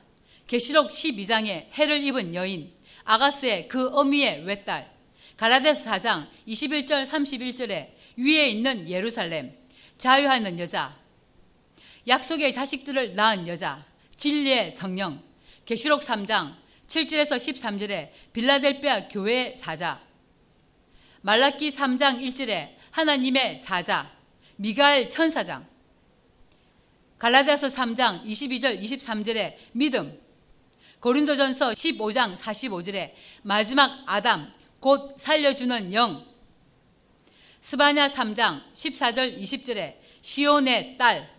계시록 0.48 0.92
12장에 0.92 1.68
해를 1.74 2.04
입은 2.04 2.34
여인, 2.34 2.72
아가스의 3.04 3.68
그 3.68 3.90
어미의 3.90 4.44
외딸, 4.46 4.90
갈라데스 5.36 5.90
4장 5.90 6.28
21절 6.48 7.06
31절에 7.06 7.90
위에 8.18 8.48
있는 8.50 8.90
예루살렘, 8.90 9.54
자유하는 9.98 10.60
여자, 10.60 10.96
약속의 12.08 12.54
자식들을 12.54 13.16
낳은 13.16 13.48
여자, 13.48 13.86
진리의 14.18 14.72
성령, 14.72 15.22
계시록 15.66 16.02
3장 16.02 16.56
7절에서 16.88 17.38
13절에 17.38 18.10
빌라델비아 18.34 19.08
교회 19.08 19.54
사자, 19.54 20.02
말라기 21.22 21.70
3장 21.70 22.20
1절에 22.22 22.76
하나님의 22.92 23.58
사자, 23.58 24.12
미가엘 24.56 25.10
천사장, 25.10 25.68
갈라디아서 27.20 27.68
3장 27.68 28.24
22절 28.26 28.82
23절에 28.82 29.56
믿음, 29.74 30.20
고린도전서 31.00 31.72
15장 31.72 32.36
45절에 32.36 33.14
마지막 33.44 34.02
아담 34.08 34.52
곧 34.80 35.16
살려주는 35.18 35.94
영 35.94 36.26
스바냐 37.62 38.08
3장 38.08 38.62
14절 38.74 39.40
20절에 39.40 39.96
시온의 40.22 40.98
딸 40.98 41.30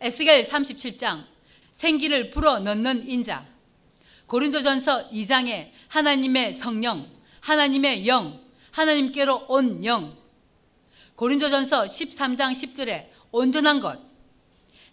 에스겔 0.00 0.42
37장 0.42 1.24
생기를 1.80 2.28
불어 2.28 2.58
넣는 2.58 3.08
인자. 3.08 3.46
고린도전서 4.26 5.08
2장에 5.12 5.70
하나님의 5.88 6.52
성령 6.52 7.08
하나님의 7.40 8.06
영 8.06 8.38
하나님께로 8.70 9.46
온 9.48 9.82
영. 9.86 10.14
고린도전서 11.16 11.86
13장 11.86 12.52
10절에 12.52 13.06
온전한 13.32 13.80
것. 13.80 13.98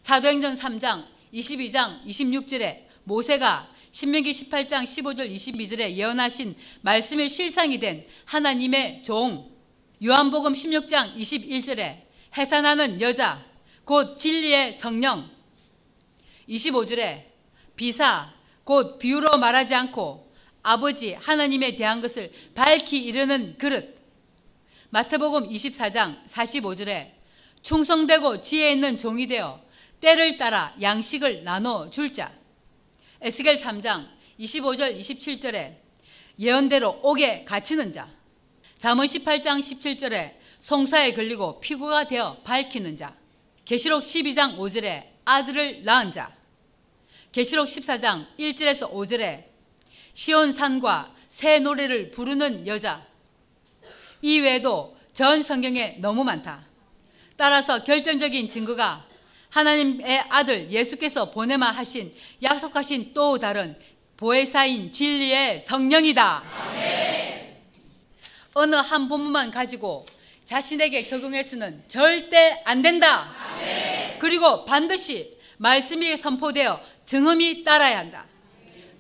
사도행전 0.03 0.55
3장 0.55 1.03
22장 1.33 2.05
26절에 2.05 2.85
모세가 3.03 3.67
신명기 3.91 4.31
18장 4.31 4.85
15절 4.85 5.29
22절에 5.29 5.91
예언하신 5.91 6.55
말씀의 6.79 7.27
실상이 7.27 7.81
된 7.81 8.07
하나님의 8.23 9.03
종. 9.03 9.51
요한복음 10.01 10.53
16장 10.53 11.17
21절에 11.17 12.03
해산하는 12.37 13.01
여자 13.01 13.43
곧 13.83 14.17
진리의 14.17 14.71
성령 14.71 15.36
25절에 16.49 17.23
비사 17.75 18.31
곧 18.63 18.97
비유로 18.99 19.37
말하지 19.37 19.75
않고 19.75 20.27
아버지 20.63 21.13
하나님에 21.13 21.75
대한 21.75 22.01
것을 22.01 22.31
밝히 22.53 23.03
이르는 23.03 23.57
그릇. 23.57 23.95
마태복음 24.89 25.49
24장 25.49 26.25
45절에 26.25 27.11
충성되고 27.61 28.41
지혜 28.41 28.71
있는 28.71 28.97
종이 28.97 29.27
되어 29.27 29.61
때를 29.99 30.37
따라 30.37 30.73
양식을 30.81 31.43
나눠 31.43 31.89
줄 31.89 32.11
자. 32.11 32.31
에스겔 33.21 33.59
3장 33.59 34.07
25절 34.39 34.99
27절에 34.99 35.75
예언대로 36.39 36.99
옥에 37.01 37.43
갇히는 37.45 37.91
자. 37.91 38.07
잠언 38.77 39.05
18장 39.05 39.59
17절에 39.59 40.33
송사에 40.61 41.13
걸리고 41.13 41.59
피고가 41.59 42.07
되어 42.07 42.37
밝히는 42.43 42.95
자. 42.95 43.15
계시록 43.65 44.03
12장 44.03 44.57
5절에 44.57 45.03
아들을 45.25 45.83
낳은 45.83 46.11
자. 46.11 46.36
계시록 47.37 47.67
14장 47.67 48.25
1절에서 48.39 48.91
5절에 48.91 49.43
시온 50.15 50.51
산과 50.51 51.13
새 51.27 51.59
노래를 51.59 52.09
부르는 52.09 52.65
여자. 52.65 53.05
이 54.23 54.39
외에도 54.39 54.97
전 55.13 55.43
성경에 55.43 55.97
너무 55.99 56.23
많다. 56.23 56.65
따라서 57.35 57.83
결정적인 57.83 58.49
증거가 58.49 59.05
하나님의 59.49 60.25
아들 60.29 60.71
예수께서 60.71 61.29
보내마 61.29 61.69
하신 61.69 62.11
약속하신 62.41 63.13
또 63.13 63.37
다른 63.37 63.77
보혜사인 64.17 64.91
진리의 64.91 65.59
성령이다. 65.59 66.43
어느 68.55 68.75
한 68.77 69.07
본문만 69.07 69.51
가지고 69.51 70.07
자신에게 70.45 71.05
적용해서는 71.05 71.83
절대 71.87 72.63
안 72.65 72.81
된다. 72.81 73.31
그리고 74.17 74.65
반드시 74.65 75.37
말씀이 75.57 76.17
선포되어 76.17 76.96
증언이 77.07 77.63
따라야 77.63 77.99
한다. 77.99 78.25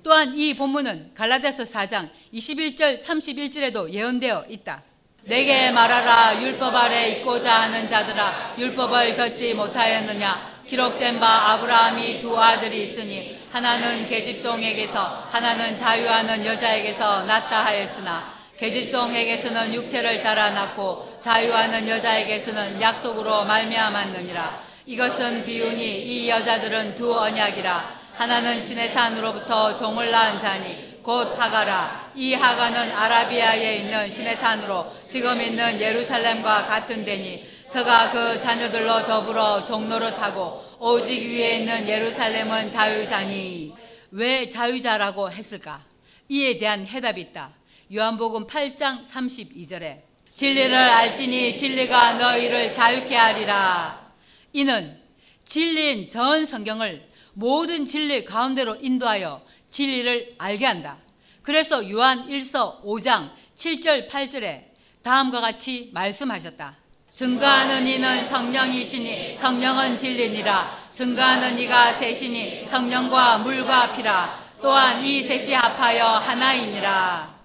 또한 0.01 0.37
이 0.37 0.53
본문은 0.55 1.11
갈라디아서 1.13 1.63
4장 1.63 2.09
21절 2.33 3.03
31절에도 3.03 3.91
예언되어 3.91 4.45
있다. 4.47 4.81
내게 5.23 5.71
말하라 5.71 6.41
율법 6.41 6.73
아래 6.73 7.09
있고자 7.09 7.63
하는 7.63 7.89
자들아 7.89 8.55
율법을 8.57 9.13
듣지 9.13 9.53
못하였느냐 9.53 10.63
기록된 10.65 11.19
바 11.19 11.51
아브라함이 11.51 12.21
두 12.21 12.41
아들이 12.41 12.83
있으니 12.83 13.37
하나는 13.51 14.07
계집종에게서 14.07 15.27
하나는 15.29 15.75
자유하는 15.75 16.45
여자에게서 16.45 17.25
낳다 17.25 17.65
하였으나 17.65 18.33
계집종에게서는 18.57 19.73
육체를 19.73 20.21
따라 20.21 20.51
낳고 20.51 21.17
자유하는 21.19 21.89
여자에게서는 21.89 22.81
약속으로 22.81 23.43
말미암았느니라 23.43 24.65
이것은 24.85 25.45
비유니 25.45 26.03
이 26.05 26.29
여자들은 26.29 26.95
두 26.95 27.13
언약이라 27.19 27.96
하나는 28.17 28.63
신의 28.63 28.93
산으로부터 28.93 29.77
종을 29.77 30.09
낳은 30.09 30.39
자니 30.39 31.03
곧 31.03 31.39
하가라 31.39 32.11
이 32.15 32.33
하가는 32.33 32.91
아라비아에 32.91 33.75
있는 33.77 34.09
신의 34.09 34.37
산으로 34.37 34.91
지금 35.07 35.39
있는 35.39 35.79
예루살렘과 35.79 36.65
같은 36.65 37.05
데니 37.05 37.47
저가 37.71 38.09
그 38.09 38.41
자녀들로 38.41 39.05
더불어 39.05 39.63
종노릇하고 39.63 40.63
오직 40.79 41.21
위에 41.29 41.59
있는 41.59 41.87
예루살렘은 41.87 42.71
자유자니 42.71 43.75
왜 44.11 44.49
자유자라고 44.49 45.31
했을까? 45.31 45.83
이에 46.27 46.57
대한 46.57 46.87
해답이 46.87 47.21
있다. 47.21 47.51
요한복음 47.93 48.47
8장 48.47 49.05
32절에 49.05 49.99
진리를 50.33 50.75
알지니 50.75 51.55
진리가 51.55 52.13
너희를 52.13 52.73
자유케 52.73 53.15
하리라. 53.15 54.11
이는 54.53 54.97
진리인 55.45 56.09
전 56.09 56.45
성경을 56.45 57.06
모든 57.37 57.85
진리 57.85 58.25
가운데로 58.25 58.77
인도하여 58.81 59.43
진리를 59.69 60.35
알게 60.39 60.65
한다. 60.65 60.97
그래서 61.43 61.87
요한 61.87 62.27
1서 62.27 62.83
5장 62.83 63.29
7절 63.55 64.09
8절에 64.09 64.63
다음과 65.03 65.39
같이 65.41 65.91
말씀하셨다. 65.93 66.75
증거하는 67.13 67.85
이는 67.85 68.25
성령이시니 68.25 69.35
성령은 69.35 69.99
진리니라. 69.99 70.89
증거하는 70.91 71.59
이가 71.59 71.93
셋이니 71.93 72.65
성령과 72.65 73.37
물과 73.37 73.95
피라. 73.95 74.39
또한 74.59 75.03
이 75.05 75.21
셋이 75.21 75.53
합하여 75.53 76.05
하나이니라. 76.05 77.37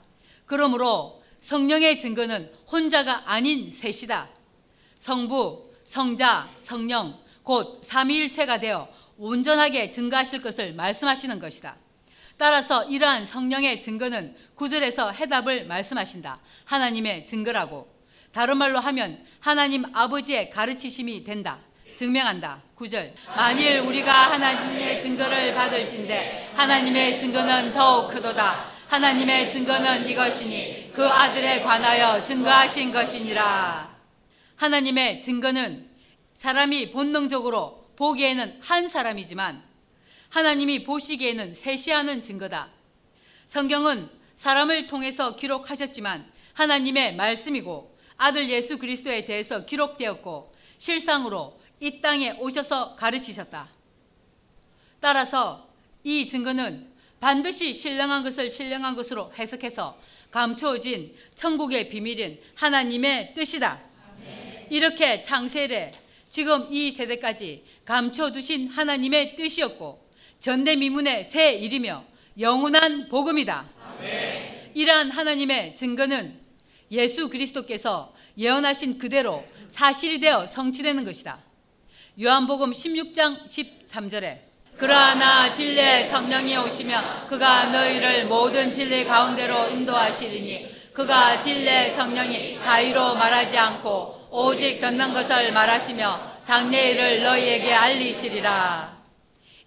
그러므로 0.46 1.22
성령의 1.38 1.98
증거는 1.98 2.50
혼자가 2.70 3.24
아닌 3.26 3.70
셋이다. 3.70 4.28
성부, 4.98 5.70
성자, 5.84 6.48
성령, 6.56 7.20
곧 7.42 7.80
삼위일체가 7.84 8.58
되어 8.58 8.88
온전하게 9.22 9.92
증거하실 9.92 10.42
것을 10.42 10.74
말씀하시는 10.74 11.38
것이다. 11.38 11.76
따라서 12.36 12.82
이러한 12.86 13.24
성령의 13.24 13.80
증거는 13.80 14.34
구절에서 14.56 15.12
해답을 15.12 15.66
말씀하신다. 15.66 16.40
하나님의 16.64 17.24
증거라고. 17.24 17.88
다른 18.32 18.56
말로 18.56 18.80
하면 18.80 19.24
하나님 19.38 19.84
아버지의 19.94 20.50
가르치심이 20.50 21.22
된다. 21.22 21.58
증명한다. 21.94 22.62
구절 22.74 23.14
만일 23.36 23.78
우리가 23.78 24.32
하나님의 24.32 25.00
증거를 25.00 25.54
받을진데 25.54 26.50
하나님의 26.54 27.20
증거는 27.20 27.72
더욱 27.72 28.10
크도다. 28.10 28.72
하나님의 28.88 29.52
증거는 29.52 30.08
이것이니 30.08 30.92
그 30.92 31.06
아들에 31.06 31.60
관하여 31.60 32.20
증거하신 32.24 32.90
것이니라. 32.90 33.88
하나님의 34.56 35.20
증거는 35.20 35.86
사람이 36.34 36.90
본능적으로 36.90 37.81
보기에는 37.96 38.58
한 38.60 38.88
사람이지만 38.88 39.62
하나님이 40.28 40.84
보시기에는 40.84 41.54
셋이하는 41.54 42.22
증거다. 42.22 42.68
성경은 43.46 44.08
사람을 44.36 44.86
통해서 44.86 45.36
기록하셨지만 45.36 46.26
하나님의 46.54 47.16
말씀이고 47.16 47.94
아들 48.16 48.48
예수 48.50 48.78
그리스도에 48.78 49.24
대해서 49.24 49.66
기록되었고 49.66 50.54
실상으로 50.78 51.60
이 51.80 52.00
땅에 52.00 52.32
오셔서 52.38 52.96
가르치셨다. 52.96 53.68
따라서 55.00 55.68
이 56.04 56.26
증거는 56.26 56.88
반드시 57.20 57.74
신령한 57.74 58.22
것을 58.22 58.50
신령한 58.50 58.96
것으로 58.96 59.32
해석해서 59.34 59.98
감추어진 60.30 61.14
천국의 61.34 61.88
비밀인 61.88 62.40
하나님의 62.54 63.34
뜻이다. 63.34 63.80
이렇게 64.70 65.20
창세래 65.22 65.90
지금 66.30 66.66
이 66.72 66.90
세대까지 66.90 67.64
감춰두신 67.84 68.68
하나님의 68.68 69.36
뜻이었고 69.36 70.00
전대미문의 70.40 71.24
새 71.24 71.54
일이며 71.54 72.04
영원한 72.38 73.08
복음이다. 73.08 73.64
이러한 74.74 75.10
하나님의 75.10 75.74
증거는 75.74 76.40
예수 76.90 77.28
그리스도께서 77.28 78.12
예언하신 78.38 78.98
그대로 78.98 79.44
사실이 79.68 80.20
되어 80.20 80.46
성취되는 80.46 81.04
것이다. 81.04 81.38
요한복음 82.20 82.72
16장 82.72 83.46
13절에 83.48 84.38
그러나 84.76 85.50
진리의 85.50 86.08
성령이 86.08 86.56
오시며 86.56 87.26
그가 87.28 87.66
너희를 87.66 88.26
모든 88.26 88.72
진리 88.72 89.04
가운데로 89.04 89.70
인도하시리니 89.70 90.92
그가 90.92 91.38
진리의 91.40 91.92
성령이 91.92 92.60
자유로 92.60 93.14
말하지 93.14 93.56
않고 93.56 94.28
오직 94.30 94.80
듣는 94.80 95.12
것을 95.12 95.52
말하시며 95.52 96.31
장래일을 96.44 97.22
너희에게 97.22 97.72
알리시리라. 97.72 99.00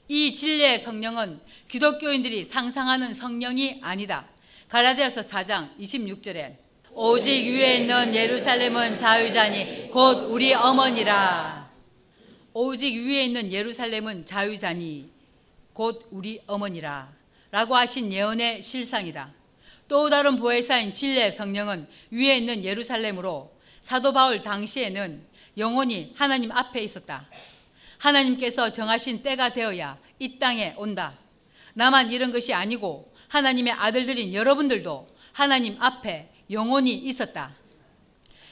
이 0.07 0.33
진리의 0.33 0.79
성령은 0.79 1.39
기독교인들이 1.67 2.43
상상하는 2.43 3.13
성령이 3.13 3.79
아니다. 3.81 4.25
갈라디아서 4.69 5.21
4장 5.21 5.69
26절에 5.79 6.55
오직 6.91 7.31
위에 7.49 7.77
있는 7.77 8.13
예루살렘은 8.13 8.97
자유자니 8.97 9.89
곧 9.91 10.27
우리 10.29 10.53
어머니라. 10.53 11.69
오직 12.53 12.95
위에 12.95 13.25
있는 13.25 13.51
예루살렘은 13.51 14.25
자유자니 14.25 15.09
곧 15.73 16.07
우리 16.11 16.41
어머니라. 16.45 17.09
라고 17.51 17.75
하신 17.75 18.11
예언의 18.11 18.61
실상이다. 18.61 19.31
또 19.88 20.09
다른 20.09 20.35
보혜사인 20.35 20.93
진리의 20.93 21.31
성령은 21.31 21.88
위에 22.11 22.38
있는 22.38 22.63
예루살렘으로 22.63 23.51
사도 23.81 24.13
바울 24.13 24.41
당시에는 24.41 25.21
영원히 25.57 26.13
하나님 26.15 26.51
앞에 26.51 26.81
있었다. 26.81 27.25
하나님께서 27.97 28.71
정하신 28.71 29.23
때가 29.23 29.53
되어야 29.53 29.97
이 30.19 30.37
땅에 30.37 30.73
온다. 30.77 31.13
나만 31.73 32.11
이런 32.11 32.31
것이 32.31 32.53
아니고 32.53 33.11
하나님의 33.27 33.73
아들들인 33.73 34.33
여러분들도 34.33 35.07
하나님 35.31 35.81
앞에 35.81 36.29
영원히 36.51 36.93
있었다. 36.93 37.51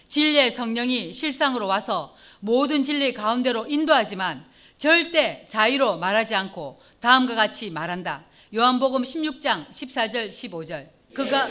진리의 0.08 0.52
성령이 0.52 1.14
실상으로 1.14 1.68
와서 1.68 2.16
모든 2.40 2.84
진리 2.84 3.14
가운데로 3.14 3.68
인도하지만 3.68 4.46
절대 4.78 5.46
자유로 5.48 5.98
말하지 5.98 6.36
않고 6.36 6.82
다음과 7.00 7.36
같이 7.36 7.70
말한다. 7.70 8.24
요한복음 8.54 9.04
16장 9.04 9.70
14절 9.70 10.30
15절. 10.30 10.88
그가 11.14 11.48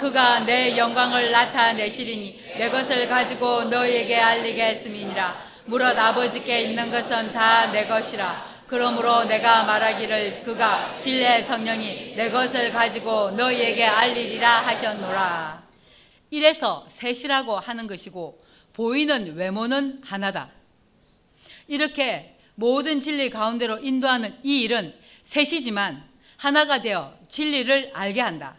그가 0.00 0.40
내 0.40 0.76
영광을 0.76 1.30
나타내시리니 1.30 2.40
내 2.58 2.68
것을 2.70 3.08
가지고 3.08 3.64
너희에게 3.64 4.16
알리게 4.16 4.64
했음이니라. 4.66 5.52
무릇 5.66 5.96
아버지께 5.96 6.62
있는 6.62 6.90
것은 6.90 7.30
다 7.30 7.70
내 7.70 7.86
것이라. 7.86 8.52
그러므로 8.66 9.24
내가 9.24 9.62
말하기를 9.64 10.42
그가 10.42 10.98
진리의 11.00 11.42
성령이 11.42 12.14
내 12.16 12.30
것을 12.30 12.72
가지고 12.72 13.30
너희에게 13.32 13.84
알리리라 13.84 14.66
하셨노라. 14.66 15.62
이래서 16.30 16.84
셋이라고 16.88 17.58
하는 17.60 17.86
것이고 17.86 18.42
보이는 18.72 19.36
외모는 19.36 20.00
하나다. 20.02 20.48
이렇게 21.68 22.36
모든 22.54 23.00
진리 23.00 23.30
가운데로 23.30 23.78
인도하는 23.80 24.34
이 24.42 24.62
일은 24.62 24.94
셋이지만 25.20 26.02
하나가 26.38 26.80
되어 26.82 27.14
진리를 27.32 27.90
알게 27.94 28.20
한다. 28.20 28.54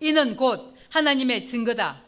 이는 0.00 0.34
곧 0.34 0.74
하나님의 0.88 1.44
증거다. 1.44 2.00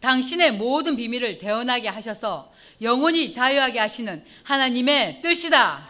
당신의 0.00 0.52
모든 0.52 0.96
비밀을 0.96 1.38
대언하게 1.38 1.88
하셔서 1.88 2.52
영원히 2.82 3.32
자유하게 3.32 3.78
하시는 3.78 4.22
하나님의 4.44 5.20
뜻이다. 5.22 5.88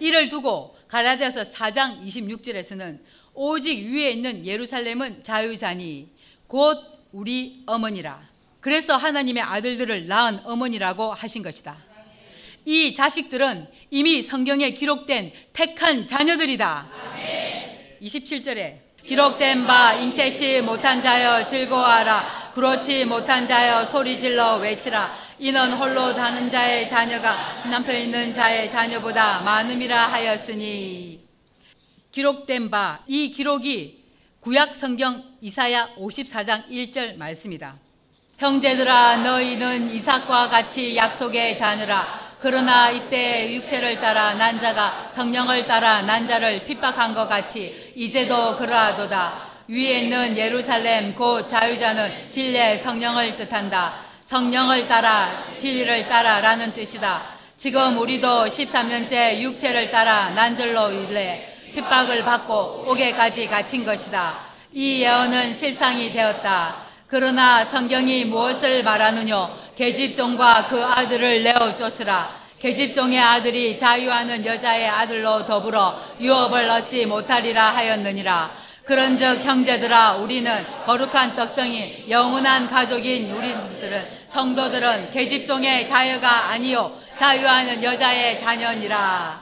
이를 0.00 0.28
두고 0.28 0.76
가라디아서 0.88 1.42
4장 1.42 2.04
26절에서는 2.06 3.00
오직 3.34 3.84
위에 3.88 4.10
있는 4.12 4.46
예루살렘은 4.46 5.24
자유자니 5.24 6.08
곧 6.46 6.78
우리 7.12 7.62
어머니라. 7.66 8.22
그래서 8.60 8.96
하나님의 8.96 9.42
아들들을 9.42 10.06
낳은 10.06 10.40
어머니라고 10.44 11.12
하신 11.12 11.42
것이다. 11.42 11.76
이 12.64 12.92
자식들은 12.94 13.66
이미 13.90 14.22
성경에 14.22 14.70
기록된 14.70 15.32
택한 15.52 16.06
자녀들이다. 16.06 16.90
아멘. 17.12 17.51
27절에 18.02 18.78
기록된 19.06 19.66
바 19.66 19.94
잉태치 19.94 20.60
못한 20.62 21.02
자여 21.02 21.46
즐거워하라. 21.46 22.52
그렇지 22.54 23.04
못한 23.04 23.46
자여 23.48 23.86
소리질러 23.86 24.56
외치라. 24.56 25.12
이는 25.38 25.72
홀로 25.72 26.12
다는 26.14 26.50
자의 26.50 26.88
자녀가 26.88 27.64
남편 27.68 27.96
있는 27.96 28.32
자의 28.32 28.70
자녀보다 28.70 29.40
많음이라 29.40 30.06
하였으니. 30.08 31.20
기록된 32.12 32.70
바 32.70 33.00
이 33.08 33.30
기록이 33.30 34.02
구약 34.40 34.74
성경 34.74 35.24
이사야 35.40 35.94
54장 35.96 36.68
1절 36.68 37.16
말씀이다. 37.16 37.76
형제들아 38.38 39.18
너희는 39.18 39.90
이삭과 39.90 40.48
같이 40.48 40.96
약속의 40.96 41.56
자녀라 41.56 42.31
그러나 42.42 42.90
이때 42.90 43.54
육체를 43.54 44.00
따라 44.00 44.34
난 44.34 44.58
자가 44.58 45.10
성령을 45.12 45.64
따라 45.64 46.02
난 46.02 46.26
자를 46.26 46.64
핍박한 46.64 47.14
것 47.14 47.28
같이 47.28 47.92
이제도 47.94 48.56
그러하도다. 48.56 49.32
위에 49.68 50.00
있는 50.00 50.36
예루살렘 50.36 51.14
곧 51.14 51.48
자유자는 51.48 52.10
진리의 52.32 52.78
성령을 52.78 53.36
뜻한다. 53.36 53.94
성령을 54.24 54.88
따라 54.88 55.30
진리를 55.56 56.08
따라라는 56.08 56.74
뜻이다. 56.74 57.22
지금 57.56 57.96
우리도 57.96 58.46
13년째 58.46 59.38
육체를 59.40 59.88
따라 59.92 60.30
난절로 60.30 60.90
일래 60.90 61.46
핍박을 61.76 62.24
받고 62.24 62.86
옥에까지 62.88 63.46
갇힌 63.46 63.84
것이다. 63.84 64.34
이 64.72 65.02
예언은 65.02 65.54
실상이 65.54 66.12
되었다 66.12 66.91
그러나 67.12 67.62
성경이 67.62 68.24
무엇을 68.24 68.82
말하느냐 68.82 69.50
계집종과 69.76 70.68
그 70.68 70.82
아들을 70.82 71.42
내어 71.42 71.76
쫓으라. 71.76 72.30
계집종의 72.58 73.20
아들이 73.20 73.76
자유하는 73.76 74.46
여자의 74.46 74.88
아들로 74.88 75.44
더불어 75.44 75.94
유업을 76.18 76.70
얻지 76.70 77.04
못하리라 77.04 77.76
하였느니라. 77.76 78.52
그런즉 78.86 79.44
형제들아 79.44 80.14
우리는 80.14 80.64
거룩한 80.86 81.34
떡덩이 81.34 82.06
영원한 82.08 82.66
가족인 82.66 83.30
우리들은 83.30 84.08
성도들은 84.28 85.10
계집종의 85.10 85.88
자녀가 85.88 86.48
아니요 86.48 86.92
자유하는 87.18 87.84
여자의 87.84 88.40
자녀니라. 88.40 89.38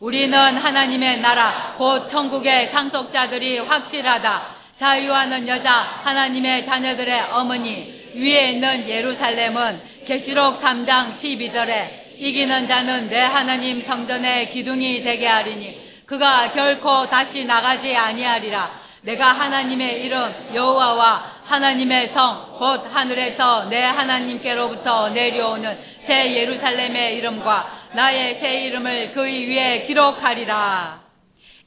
우리는 0.00 0.38
하나님의 0.58 1.22
나라 1.22 1.74
곧 1.78 2.08
천국의 2.08 2.66
상속자들이 2.66 3.60
확실하다 3.60 4.55
자유하는 4.76 5.48
여자 5.48 5.72
하나님의 5.72 6.64
자녀들의 6.64 7.20
어머니 7.32 8.10
위에 8.14 8.52
있는 8.52 8.88
예루살렘은 8.88 9.80
계시록 10.06 10.60
3장 10.60 11.10
12절에 11.10 12.16
이기는 12.18 12.66
자는 12.66 13.08
내 13.08 13.20
하나님 13.20 13.80
성전의 13.80 14.50
기둥이 14.50 15.02
되게 15.02 15.26
하리니 15.26 16.04
그가 16.06 16.52
결코 16.52 17.06
다시 17.06 17.44
나가지 17.44 17.96
아니하리라. 17.96 18.86
내가 19.02 19.32
하나님의 19.32 20.04
이름 20.04 20.34
여호와와 20.54 21.40
하나님의 21.44 22.08
성 22.08 22.46
곧 22.58 22.82
하늘에서 22.90 23.66
내 23.66 23.82
하나님께로부터 23.82 25.10
내려오는 25.10 25.78
새 26.04 26.34
예루살렘의 26.34 27.16
이름과 27.18 27.90
나의 27.94 28.34
새 28.34 28.64
이름을 28.64 29.12
그의 29.12 29.48
위에 29.48 29.82
기록하리라. 29.82 31.00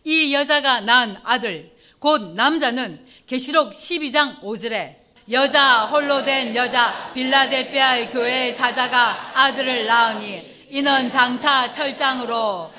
이 0.03 0.33
여자가 0.33 0.81
낳은 0.81 1.17
아들 1.23 1.71
곧 1.99 2.33
남자는 2.33 3.05
계시록 3.27 3.73
12장 3.73 4.41
5절에 4.41 4.95
여자 5.31 5.85
홀로 5.85 6.23
된 6.23 6.55
여자 6.55 7.11
빌라델피아의 7.13 8.09
교회의 8.09 8.53
사자가 8.53 9.31
아들을 9.33 9.85
낳으니 9.85 10.65
이는 10.69 11.09
장차 11.09 11.69
철장으로 11.71 12.71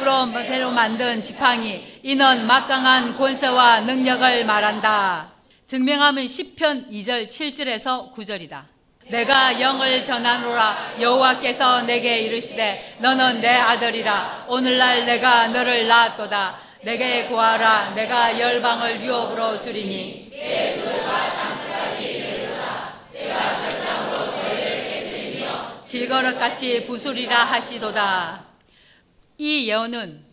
으로 0.00 0.70
만든 0.70 1.22
지팡이 1.22 2.00
이는 2.02 2.46
막강한 2.46 3.14
권세와 3.14 3.80
능력을 3.80 4.44
말한다. 4.44 5.30
증명하면 5.66 6.24
10편 6.24 6.90
2절 6.90 7.28
7절에서 7.28 8.12
9절이다. 8.14 8.62
내가 9.08 9.60
영을 9.60 10.04
전하노라 10.04 10.94
여호와께서 11.00 11.82
내게 11.82 12.20
이르시되 12.20 12.96
너는 13.00 13.40
내 13.40 13.48
아들이라 13.48 14.46
오늘날 14.48 15.04
내가 15.04 15.48
너를 15.48 15.86
낳았도다 15.86 16.71
내게 16.84 17.26
구하라. 17.26 17.94
내가 17.94 18.38
열방을 18.38 19.02
유업으로 19.02 19.60
주리니. 19.60 20.32
질거릇같이 25.86 26.84
부수리라 26.86 27.44
하시도다. 27.44 28.44
이 29.38 29.68
예언은 29.68 30.24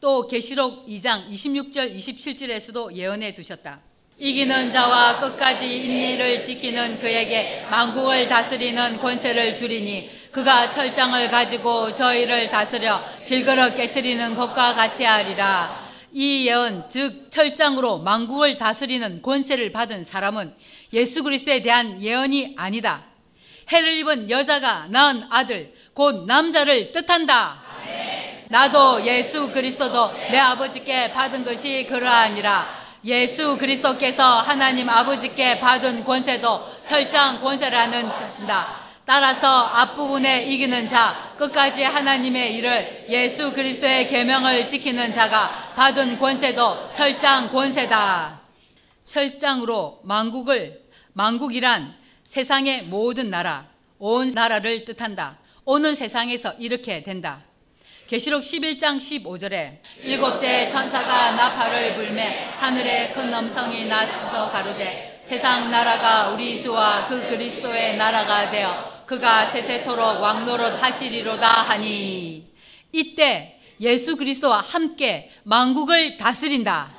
또 0.00 0.26
계시록 0.26 0.86
2장 0.86 1.30
26절 1.30 1.96
27절에서도 1.96 2.94
예언해 2.94 3.34
두셨다. 3.34 3.78
이기는 4.18 4.70
자와 4.70 5.20
끝까지 5.20 5.66
인리를 5.66 6.44
지키는 6.44 6.98
그에게 6.98 7.66
만국을 7.70 8.28
다스리는 8.28 8.98
권세를 8.98 9.56
주리니 9.56 10.10
그가 10.32 10.70
철장을 10.70 11.28
가지고 11.30 11.94
저희를 11.94 12.50
다스려 12.50 13.02
질거릇 13.24 13.76
깨뜨리는 13.76 14.34
것과 14.34 14.74
같이 14.74 15.04
하리라 15.04 15.83
이 16.16 16.46
예언 16.46 16.88
즉 16.88 17.26
철장으로 17.30 17.98
만국을 17.98 18.56
다스리는 18.56 19.20
권세를 19.20 19.72
받은 19.72 20.04
사람은 20.04 20.54
예수 20.92 21.24
그리스도에 21.24 21.60
대한 21.60 22.00
예언이 22.00 22.54
아니다. 22.56 23.02
해를 23.72 23.94
입은 23.98 24.30
여자가 24.30 24.86
낳은 24.90 25.26
아들 25.28 25.74
곧 25.92 26.24
남자를 26.26 26.92
뜻한다. 26.92 27.60
나도 28.48 29.04
예수 29.04 29.50
그리스도도 29.50 30.12
내 30.30 30.38
아버지께 30.38 31.10
받은 31.12 31.44
것이 31.44 31.84
그러하니라. 31.88 32.84
예수 33.06 33.58
그리스도께서 33.58 34.40
하나님 34.40 34.88
아버지께 34.88 35.58
받은 35.58 36.04
권세도 36.04 36.84
철장 36.84 37.40
권세라는 37.40 38.08
뜻이다. 38.20 38.83
따라서 39.06 39.66
앞부분에 39.66 40.44
이기는 40.44 40.88
자 40.88 41.34
끝까지 41.36 41.82
하나님의 41.82 42.56
일을 42.56 43.06
예수 43.10 43.52
그리스도의 43.52 44.08
계명을 44.08 44.66
지키는 44.66 45.12
자가 45.12 45.72
받은 45.76 46.18
권세도 46.18 46.94
철장 46.94 47.50
권세다. 47.50 48.40
철장으로 49.06 50.00
만국을 50.04 50.84
만국이란 51.12 51.94
세상의 52.22 52.84
모든 52.84 53.28
나라 53.28 53.66
온 53.98 54.30
나라를 54.30 54.86
뜻한다. 54.86 55.36
오는 55.66 55.94
세상에서 55.94 56.54
이렇게 56.58 57.02
된다. 57.02 57.42
계시록 58.06 58.42
11장 58.42 58.98
15절에 58.98 59.78
일곱째 60.02 60.68
천사가 60.68 61.32
나팔을 61.32 61.94
불매 61.94 62.52
하늘에 62.58 63.12
큰 63.12 63.32
음성이 63.32 63.86
나서 63.86 64.50
가로되 64.50 65.20
세상 65.22 65.70
나라가 65.70 66.30
우리 66.30 66.60
주와 66.60 67.06
그 67.06 67.28
그리스도의 67.28 67.96
나라가 67.96 68.50
되어 68.50 68.93
그가 69.06 69.46
세세토록 69.46 70.20
왕노릇 70.20 70.82
하시리로다 70.82 71.46
하니 71.46 72.46
이때 72.92 73.60
예수 73.80 74.16
그리스도와 74.16 74.60
함께 74.60 75.30
만국을 75.42 76.16
다스린다. 76.16 76.90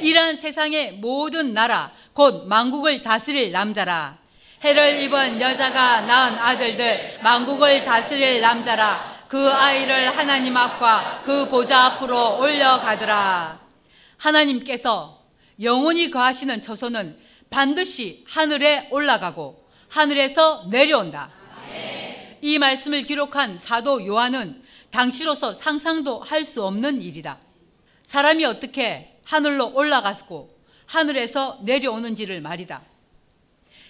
이런 0.00 0.36
세상의 0.36 0.92
모든 0.92 1.52
나라 1.54 1.92
곧 2.12 2.46
만국을 2.46 3.02
다스릴 3.02 3.52
남자라. 3.52 4.18
해를 4.64 5.00
입은 5.02 5.40
여자가 5.40 6.00
낳은 6.00 6.38
아들들 6.38 7.18
만국을 7.22 7.84
다스릴 7.84 8.40
남자라. 8.40 9.18
그 9.28 9.48
아이를 9.50 10.16
하나님 10.16 10.56
앞과 10.56 11.22
그 11.24 11.48
보좌 11.48 11.84
앞으로 11.84 12.38
올려가더라. 12.38 13.60
하나님께서 14.16 15.22
영원히 15.62 16.10
거하시는 16.10 16.62
처소는 16.62 17.16
반드시 17.50 18.24
하늘에 18.26 18.88
올라가고 18.90 19.67
하늘에서 19.88 20.66
내려온다. 20.70 21.30
이 22.40 22.58
말씀을 22.58 23.02
기록한 23.02 23.58
사도 23.58 24.04
요한은 24.06 24.62
당시로서 24.90 25.54
상상도 25.54 26.20
할 26.20 26.44
수 26.44 26.64
없는 26.64 27.02
일이다. 27.02 27.38
사람이 28.04 28.44
어떻게 28.44 29.16
하늘로 29.24 29.74
올라갔고 29.74 30.56
하늘에서 30.86 31.60
내려오는지를 31.62 32.40
말이다. 32.40 32.82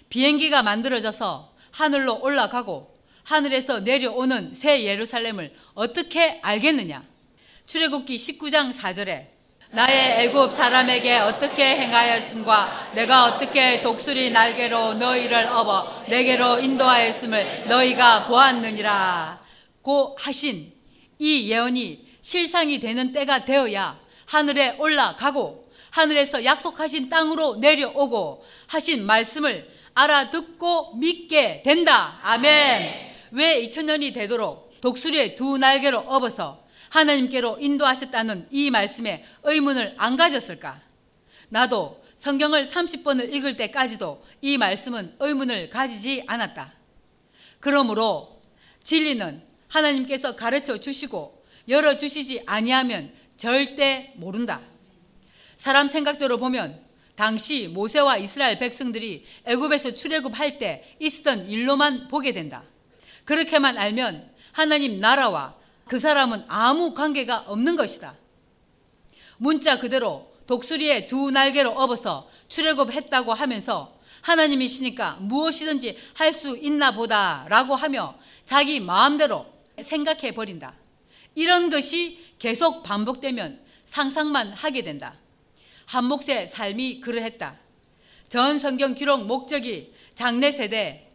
비행기가 0.08 0.62
만들어져서 0.62 1.52
하늘로 1.70 2.20
올라가고 2.20 2.96
하늘에서 3.22 3.80
내려오는 3.80 4.52
새 4.54 4.84
예루살렘을 4.84 5.54
어떻게 5.74 6.40
알겠느냐? 6.42 7.04
출애굽기 7.66 8.16
19장 8.16 8.72
4절에 8.72 9.37
나의 9.70 10.24
애굽 10.24 10.52
사람에게 10.52 11.18
어떻게 11.18 11.76
행하였음과 11.76 12.92
내가 12.94 13.24
어떻게 13.26 13.82
독수리 13.82 14.30
날개로 14.30 14.94
너희를 14.94 15.46
업어 15.48 16.04
내게로 16.08 16.58
인도하였음을 16.60 17.66
너희가 17.68 18.26
보았느니라 18.26 19.40
고 19.82 20.16
하신 20.18 20.72
이 21.18 21.50
예언이 21.50 22.06
실상이 22.22 22.80
되는 22.80 23.12
때가 23.12 23.44
되어야 23.44 23.98
하늘에 24.24 24.76
올라가고 24.78 25.68
하늘에서 25.90 26.44
약속하신 26.44 27.08
땅으로 27.08 27.56
내려오고 27.56 28.44
하신 28.68 29.04
말씀을 29.04 29.68
알아듣고 29.94 30.94
믿게 30.94 31.62
된다. 31.62 32.20
아멘. 32.22 33.08
왜 33.32 33.66
2000년이 33.66 34.14
되도록 34.14 34.80
독수리의 34.80 35.34
두 35.34 35.58
날개로 35.58 35.98
업어서 36.00 36.60
하나님께로 36.90 37.58
인도하셨다는 37.60 38.48
이 38.50 38.70
말씀에 38.70 39.24
의문을 39.42 39.94
안 39.98 40.16
가졌을까? 40.16 40.80
나도 41.48 42.02
성경을 42.16 42.66
30번을 42.66 43.32
읽을 43.32 43.56
때까지도 43.56 44.24
이 44.40 44.58
말씀은 44.58 45.14
의문을 45.20 45.70
가지지 45.70 46.24
않았다. 46.26 46.72
그러므로 47.60 48.40
진리는 48.82 49.42
하나님께서 49.68 50.34
가르쳐 50.34 50.78
주시고 50.78 51.44
열어 51.68 51.96
주시지 51.96 52.42
아니하면 52.46 53.12
절대 53.36 54.12
모른다. 54.16 54.60
사람 55.56 55.88
생각대로 55.88 56.38
보면 56.38 56.80
당시 57.14 57.68
모세와 57.68 58.16
이스라엘 58.18 58.58
백성들이 58.58 59.24
애굽에서 59.44 59.94
출애굽할 59.94 60.58
때 60.58 60.96
있었던 61.00 61.48
일로만 61.48 62.08
보게 62.08 62.32
된다. 62.32 62.62
그렇게만 63.24 63.76
알면 63.76 64.30
하나님 64.52 65.00
나라와 65.00 65.56
그 65.88 65.98
사람은 65.98 66.44
아무 66.48 66.94
관계가 66.94 67.44
없는 67.46 67.76
것이다. 67.76 68.14
문자 69.38 69.78
그대로 69.78 70.32
독수리의 70.46 71.06
두 71.06 71.30
날개로 71.30 71.70
업어서 71.70 72.28
출애굽 72.48 72.92
했다고 72.92 73.34
하면서 73.34 73.98
하나님이시니까 74.22 75.18
무엇이든지 75.20 75.96
할 76.14 76.32
수 76.32 76.56
있나 76.56 76.92
보다라고 76.92 77.74
하며 77.74 78.16
자기 78.44 78.80
마음대로 78.80 79.46
생각해 79.80 80.32
버린다. 80.32 80.74
이런 81.34 81.70
것이 81.70 82.18
계속 82.38 82.82
반복되면 82.82 83.60
상상만 83.84 84.52
하게 84.52 84.82
된다. 84.82 85.14
한 85.86 86.04
몫의 86.04 86.46
삶이 86.48 87.00
그러했다. 87.00 87.56
전 88.28 88.58
성경 88.58 88.94
기록 88.94 89.24
목적이 89.24 89.94
장래 90.14 90.50
세대, 90.50 91.08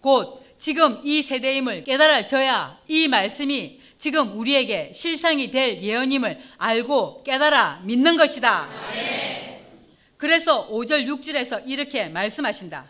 곧 0.00 0.44
지금 0.58 1.00
이 1.02 1.22
세대임을 1.22 1.84
깨달아져야 1.84 2.78
이 2.86 3.08
말씀이 3.08 3.79
지금 4.00 4.38
우리에게 4.38 4.92
실상이 4.94 5.50
될 5.50 5.82
예언임을 5.82 6.38
알고 6.56 7.22
깨달아 7.22 7.80
믿는 7.82 8.16
것이다. 8.16 8.66
그래서 10.16 10.66
5절 10.70 11.06
6절에서 11.06 11.64
이렇게 11.66 12.08
말씀하신다. 12.08 12.86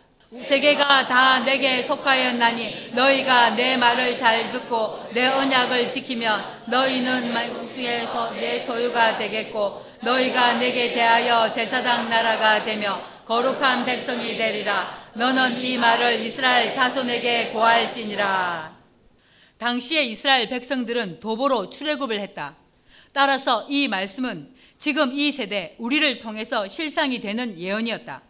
세계가 0.47 1.07
다 1.07 1.39
내게 1.39 1.81
속하였나니 1.81 2.91
너희가 2.93 3.55
내 3.55 3.75
말을 3.75 4.15
잘 4.15 4.49
듣고 4.51 5.09
내 5.11 5.27
언약을 5.27 5.85
지키면 5.85 6.41
너희는 6.67 7.33
만국 7.33 7.75
중에서 7.75 8.31
내 8.31 8.57
소유가 8.59 9.17
되겠고 9.17 9.85
너희가 10.03 10.53
내게 10.53 10.93
대하여 10.93 11.51
제사장 11.51 12.09
나라가 12.09 12.63
되며 12.63 13.01
거룩한 13.25 13.83
백성이 13.83 14.37
되리라 14.37 14.97
너는 15.15 15.61
이 15.61 15.77
말을 15.77 16.21
이스라엘 16.21 16.71
자손에게 16.71 17.49
고할지니라 17.49 18.80
당시의 19.61 20.09
이스라엘 20.09 20.49
백성들은 20.49 21.19
도보로 21.19 21.69
출애굽을 21.69 22.19
했다. 22.19 22.55
따라서 23.13 23.67
이 23.69 23.87
말씀은 23.87 24.55
지금 24.79 25.13
이 25.13 25.31
세대 25.31 25.75
우리를 25.77 26.17
통해서 26.17 26.67
실상이 26.67 27.21
되는 27.21 27.59
예언이었다. 27.59 28.23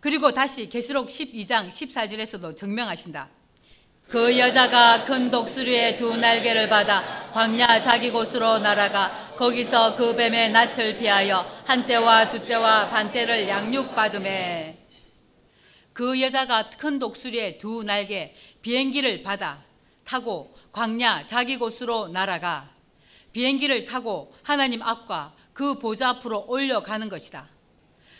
그리고 0.00 0.32
다시 0.32 0.70
계시록 0.70 1.08
12장 1.08 1.68
14절에서도 1.68 2.56
증명하신다. 2.56 3.28
그 4.08 4.38
여자가 4.38 5.04
큰 5.04 5.30
독수리의 5.30 5.98
두 5.98 6.16
날개를 6.16 6.70
받아 6.70 7.02
광야 7.34 7.82
자기 7.82 8.10
곳으로 8.10 8.58
날아가 8.58 9.34
거기서 9.36 9.94
그 9.94 10.16
뱀의 10.16 10.52
낯을 10.52 10.96
피하여 10.98 11.44
한때와 11.66 12.30
두때와 12.30 12.88
반때를 12.88 13.46
양육받음에 13.46 14.78
그 15.92 16.18
여자가 16.22 16.70
큰 16.70 16.98
독수리의 16.98 17.58
두 17.58 17.82
날개 17.82 18.32
비행기를 18.62 19.22
받아 19.22 19.62
타고 20.06 20.56
광야 20.78 21.26
자기 21.26 21.56
곳으로 21.56 22.06
날아가 22.06 22.70
비행기를 23.32 23.84
타고 23.84 24.32
하나님 24.44 24.80
앞과 24.80 25.34
그 25.52 25.76
보좌 25.76 26.10
앞으로 26.10 26.44
올려가는 26.46 27.08
것이다. 27.08 27.48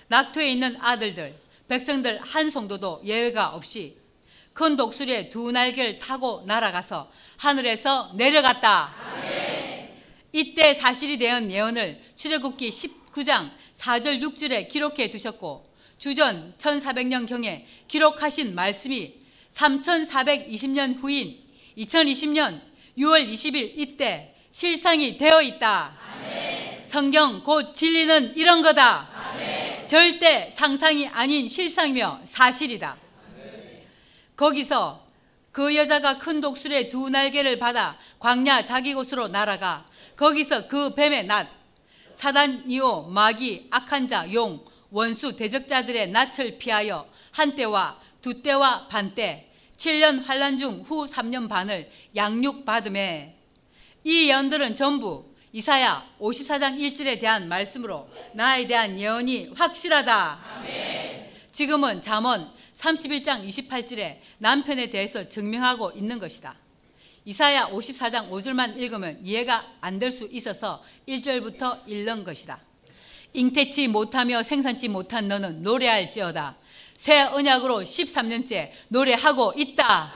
낙토에 0.08 0.50
있는 0.50 0.76
아들들, 0.80 1.36
백성들 1.68 2.20
한 2.20 2.50
성도도 2.50 3.02
예외가 3.04 3.54
없이 3.54 3.96
큰 4.54 4.76
독수리의 4.76 5.30
두 5.30 5.52
날개를 5.52 5.98
타고 5.98 6.42
날아가서 6.48 7.08
하늘에서 7.36 8.10
내려갔다. 8.16 8.92
이때 10.32 10.74
사실이 10.74 11.16
된 11.18 11.52
예언을 11.52 12.02
출애굽기 12.16 12.70
19장 12.70 13.52
4절 13.76 14.20
6절에 14.20 14.68
기록해 14.68 15.12
두셨고 15.12 15.64
주전 15.98 16.54
1400년경에 16.58 17.62
기록하신 17.86 18.56
말씀이 18.56 19.14
3420년 19.50 21.00
후인 21.00 21.47
2020년 21.78 22.60
6월 22.98 23.32
20일 23.32 23.72
이때 23.76 24.34
실상이 24.50 25.16
되어 25.16 25.40
있다. 25.40 25.96
아멘. 26.14 26.82
성경 26.82 27.42
곧 27.42 27.74
진리는 27.74 28.34
이런 28.36 28.62
거다. 28.62 29.08
아멘. 29.14 29.86
절대 29.86 30.50
상상이 30.50 31.06
아닌 31.06 31.48
실상이며 31.48 32.20
사실이다. 32.24 32.96
아멘. 33.36 33.82
거기서 34.36 35.06
그 35.52 35.74
여자가 35.76 36.18
큰 36.18 36.40
독수리의 36.40 36.88
두 36.88 37.08
날개를 37.08 37.58
받아 37.58 37.96
광야 38.18 38.64
자기 38.64 38.94
곳으로 38.94 39.28
날아가 39.28 39.86
거기서 40.16 40.68
그 40.68 40.94
뱀의 40.94 41.26
낫, 41.26 41.48
사단이요 42.16 43.02
마귀 43.02 43.68
악한 43.70 44.08
자, 44.08 44.32
용, 44.32 44.64
원수 44.90 45.36
대적자들의 45.36 46.10
낯을 46.10 46.58
피하여 46.58 47.08
한때와 47.30 47.98
두때와 48.22 48.88
반때 48.88 49.47
7년 49.78 50.24
환란 50.24 50.58
중 50.58 50.82
후 50.82 51.06
3년 51.06 51.48
반을 51.48 51.90
양육 52.16 52.64
받음에 52.64 53.36
이 54.04 54.28
예언들은 54.28 54.74
전부 54.76 55.24
이사야 55.52 56.04
54장 56.20 56.78
1절에 56.78 57.20
대한 57.20 57.48
말씀으로 57.48 58.08
나에 58.34 58.66
대한 58.66 58.98
예언이 58.98 59.52
확실하다. 59.54 60.40
지금은 61.52 62.02
잠언 62.02 62.50
31장 62.74 63.48
28절에 63.48 64.18
남편에 64.38 64.90
대해서 64.90 65.28
증명하고 65.28 65.92
있는 65.92 66.18
것이다. 66.18 66.54
이사야 67.24 67.68
54장 67.68 68.30
5절만 68.30 68.78
읽으면 68.78 69.20
이해가 69.24 69.64
안 69.80 69.98
될 69.98 70.10
수 70.10 70.28
있어서 70.30 70.82
1절부터 71.08 71.86
읽는 71.88 72.24
것이다. 72.24 72.58
잉태치 73.32 73.88
못하며 73.88 74.42
생산치 74.42 74.88
못한 74.88 75.28
너는 75.28 75.62
노래할지어다. 75.62 76.56
새 76.98 77.20
언약으로 77.20 77.82
13년째 77.82 78.70
노래하고 78.88 79.54
있다. 79.56 80.12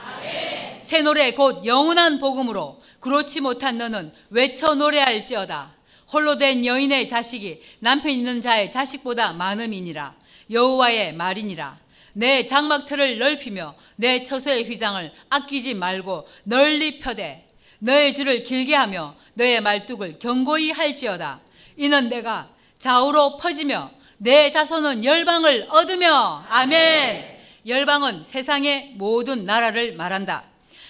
새 0.81 1.01
노래 1.01 1.31
곧 1.31 1.65
영원한 1.65 2.19
복음으로 2.19 2.81
그렇지 2.99 3.39
못한 3.39 3.77
너는 3.77 4.11
외쳐 4.29 4.75
노래할지어다. 4.75 5.73
홀로 6.11 6.37
된 6.37 6.65
여인의 6.65 7.07
자식이 7.07 7.61
남편 7.79 8.11
있는 8.11 8.41
자의 8.41 8.69
자식보다 8.69 9.31
많음이니라. 9.31 10.13
여호와의 10.51 11.13
말이니라. 11.13 11.79
내 12.11 12.45
장막틀을 12.45 13.17
넓히며 13.17 13.75
내 13.95 14.21
처소의 14.21 14.65
휘장을 14.65 15.09
아끼지 15.29 15.75
말고 15.75 16.27
널리 16.43 16.99
펴되 16.99 17.47
너의 17.79 18.13
줄을 18.13 18.43
길게 18.43 18.75
하며 18.75 19.15
너의 19.35 19.61
말뚝을 19.61 20.19
견고히 20.19 20.71
할지어다. 20.71 21.39
이는 21.77 22.09
내가 22.09 22.49
좌우로 22.77 23.37
퍼지며 23.37 24.02
내 24.23 24.51
자손은 24.51 25.03
열방을 25.03 25.67
얻으며 25.69 26.45
아멘. 26.47 27.25
열방은 27.67 28.23
세상의 28.23 28.93
모든 28.95 29.43
나라를 29.43 29.95
말한다. 29.95 30.45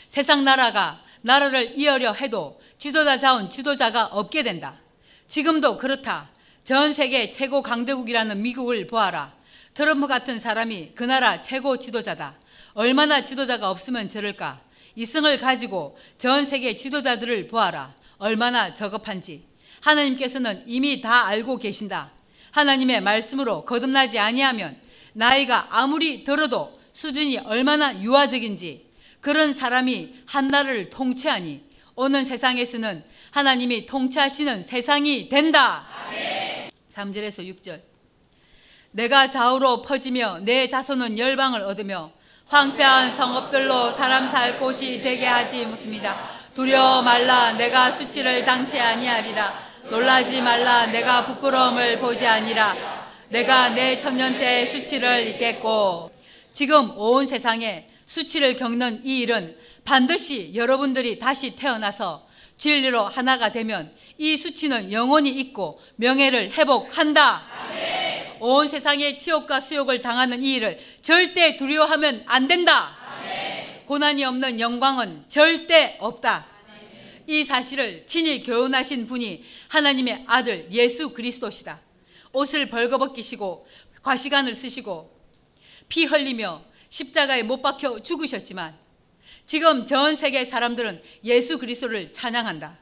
세상 0.05 0.43
나라가 0.43 1.01
나라를 1.21 1.73
이어려 1.75 2.13
해도 2.13 2.61
지도자 2.77 3.17
자원 3.17 3.49
지도자가 3.49 4.05
없게 4.05 4.43
된다. 4.43 4.75
지금도 5.27 5.79
그렇다. 5.79 6.29
전 6.63 6.93
세계 6.93 7.31
최고 7.31 7.63
강대국이라는 7.63 8.39
미국을 8.39 8.85
보아라. 8.85 9.33
트럼프 9.73 10.05
같은 10.05 10.37
사람이 10.37 10.91
그 10.93 11.03
나라 11.03 11.41
최고 11.41 11.79
지도자다. 11.79 12.35
얼마나 12.75 13.23
지도자가 13.23 13.67
없으면 13.71 14.09
저럴까? 14.09 14.61
이승을 14.95 15.39
가지고 15.39 15.97
전 16.19 16.45
세계 16.45 16.75
지도자들을 16.75 17.47
보아라. 17.47 17.95
얼마나 18.19 18.75
저급한지 18.75 19.43
하나님께서는 19.79 20.65
이미 20.67 21.01
다 21.01 21.25
알고 21.25 21.57
계신다. 21.57 22.11
하나님의 22.53 23.01
말씀으로 23.01 23.65
거듭나지 23.65 24.19
아니하면 24.19 24.77
나이가 25.13 25.67
아무리 25.71 26.23
들어도 26.23 26.79
수준이 26.93 27.39
얼마나 27.39 27.99
유아적인지 27.99 28.85
그런 29.21 29.53
사람이 29.53 30.21
한 30.25 30.47
나라를 30.47 30.89
통치하니 30.89 31.63
오는 31.95 32.23
세상에서는 32.23 33.03
하나님이 33.31 33.85
통치하시는 33.85 34.63
세상이 34.63 35.29
된다. 35.29 35.85
아멘. 36.07 36.69
3절에서 36.89 37.61
6절. 37.61 37.81
내가 38.91 39.29
좌우로 39.29 39.81
퍼지며 39.81 40.39
내 40.41 40.67
자손은 40.67 41.17
열방을 41.17 41.61
얻으며 41.61 42.11
황폐한 42.47 43.11
성읍들로 43.11 43.93
사람 43.93 44.27
살 44.29 44.59
곳이 44.59 45.01
되게 45.01 45.25
하지 45.25 45.65
못습니다. 45.65 46.29
두려워 46.53 47.01
말라 47.01 47.53
내가 47.53 47.89
수치를 47.89 48.43
당치 48.43 48.79
아니하리라. 48.79 49.72
놀라지 49.89 50.41
말라 50.41 50.85
내가 50.87 51.25
부끄러움을 51.25 51.99
보지 51.99 52.25
아니라. 52.25 52.75
내가 53.29 53.69
내 53.69 53.97
천년 53.97 54.37
때의 54.37 54.67
수치를 54.67 55.27
잊겠고 55.27 56.11
지금 56.53 56.95
온 56.97 57.25
세상에 57.25 57.87
수치를 58.05 58.55
겪는 58.55 59.01
이 59.03 59.21
일은 59.21 59.57
반드시 59.83 60.51
여러분들이 60.53 61.17
다시 61.17 61.55
태어나서 61.55 62.27
진리로 62.57 63.07
하나가 63.07 63.51
되면 63.51 63.91
이 64.17 64.37
수치는 64.37 64.91
영원히 64.91 65.31
있고 65.31 65.81
명예를 65.95 66.51
회복한다. 66.51 67.43
아멘. 67.69 68.37
온 68.39 68.67
세상에 68.67 69.15
치욕과 69.15 69.59
수욕을 69.59 70.01
당하는 70.01 70.43
이 70.43 70.53
일을 70.53 70.79
절대 71.01 71.57
두려워하면 71.57 72.23
안 72.27 72.47
된다. 72.47 72.95
아멘. 73.19 73.85
고난이 73.87 74.23
없는 74.23 74.59
영광은 74.59 75.25
절대 75.27 75.97
없다. 75.99 76.52
아멘. 77.23 77.27
이 77.27 77.43
사실을 77.43 78.05
친히 78.05 78.43
교훈하신 78.43 79.07
분이 79.07 79.43
하나님의 79.69 80.23
아들 80.27 80.67
예수 80.71 81.09
그리스도시다. 81.09 81.79
옷을 82.31 82.69
벌거벗기시고 82.69 83.67
과시간을 84.01 84.53
쓰시고 84.53 85.11
피 85.87 86.05
흘리며 86.05 86.63
십자가에 86.89 87.43
못 87.43 87.61
박혀 87.61 88.01
죽으셨지만 88.01 88.75
지금 89.45 89.85
전 89.85 90.15
세계 90.15 90.45
사람들은 90.45 91.01
예수 91.25 91.57
그리스도를 91.59 92.13
찬양한다. 92.13 92.77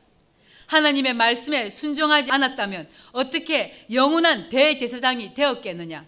하나님의 0.68 1.14
말씀에 1.14 1.70
순종하지 1.70 2.32
않았다면 2.32 2.88
어떻게 3.12 3.86
영원한 3.92 4.48
대제사장이 4.50 5.34
되었겠느냐? 5.34 6.06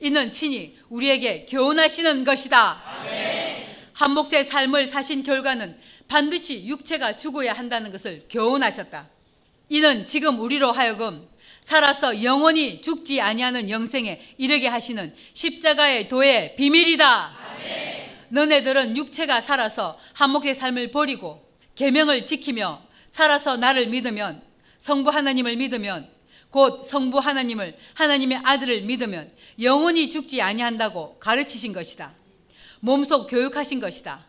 이는 0.00 0.32
친히 0.32 0.78
우리에게 0.88 1.46
교훈하시는 1.46 2.24
것이다. 2.24 2.82
한 4.00 4.12
몫의 4.12 4.46
삶을 4.46 4.86
사신 4.86 5.22
결과는 5.22 5.78
반드시 6.08 6.66
육체가 6.66 7.18
죽어야 7.18 7.52
한다는 7.52 7.92
것을 7.92 8.24
교훈하셨다. 8.30 9.10
이는 9.68 10.06
지금 10.06 10.40
우리로 10.40 10.72
하여금 10.72 11.28
살아서 11.60 12.24
영원히 12.24 12.80
죽지 12.80 13.20
아니하는 13.20 13.68
영생에 13.68 14.22
이르게 14.38 14.68
하시는 14.68 15.14
십자가의 15.34 16.08
도의 16.08 16.56
비밀이다. 16.56 17.36
너네들은 18.30 18.96
육체가 18.96 19.42
살아서 19.42 19.98
한몫의 20.14 20.54
삶을 20.54 20.92
버리고 20.92 21.46
계명을 21.74 22.24
지키며 22.24 22.80
살아서 23.10 23.58
나를 23.58 23.88
믿으면 23.88 24.40
성부 24.78 25.10
하나님을 25.10 25.56
믿으면 25.56 26.08
곧 26.48 26.86
성부 26.86 27.18
하나님을 27.18 27.76
하나님의 27.92 28.40
아들을 28.44 28.80
믿으면 28.80 29.30
영원히 29.60 30.08
죽지 30.08 30.40
아니한다고 30.40 31.18
가르치신 31.18 31.74
것이다. 31.74 32.18
몸속 32.80 33.28
교육하신 33.28 33.80
것이다. 33.80 34.24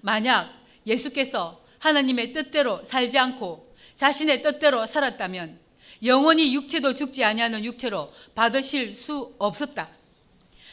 만약 0.00 0.52
예수께서 0.86 1.60
하나님의 1.78 2.32
뜻대로 2.32 2.82
살지 2.84 3.18
않고 3.18 3.74
자신의 3.94 4.42
뜻대로 4.42 4.86
살았다면 4.86 5.58
영원히 6.04 6.54
육체도 6.54 6.94
죽지 6.94 7.24
아니하는 7.24 7.64
육체로 7.64 8.12
받으실 8.34 8.92
수 8.92 9.34
없었다. 9.38 9.88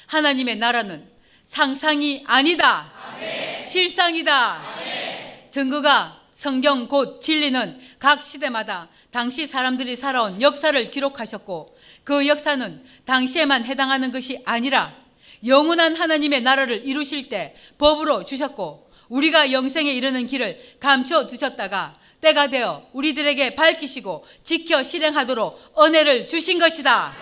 하나님의 0.08 0.58
나라는 0.58 1.10
상상이 1.44 2.24
아니다. 2.28 2.92
아멘. 3.14 3.66
실상이다. 3.66 4.76
아멘. 4.76 5.52
증거가 5.52 6.22
성경 6.34 6.88
곧 6.88 7.22
진리는 7.22 7.80
각 7.98 8.22
시대마다 8.22 8.90
당시 9.10 9.48
사람들이 9.48 9.96
살아온 9.96 10.42
역사를 10.42 10.92
기록하셨고 10.92 11.78
그 12.04 12.28
역사는 12.28 12.84
당시에만 13.06 13.64
해당하는 13.64 14.12
것이 14.12 14.42
아니라 14.46 15.05
영원한 15.46 15.96
하나님의 15.96 16.42
나라를 16.42 16.88
이루실 16.88 17.30
때 17.30 17.56
법으로 17.78 18.26
주셨고 18.26 18.90
우리가 19.10 19.52
영생에 19.52 19.92
이르는 19.94 20.28
길을 20.28 20.78
감춰 20.80 21.28
두셨다가 21.28 22.00
때가 22.22 22.50
되어 22.50 22.88
우리들에게 22.94 23.56
밝히시고 23.56 24.26
지켜 24.44 24.82
실행하도록 24.82 25.76
은혜를 25.80 26.28
주신 26.28 26.58
것이다. 26.58 27.14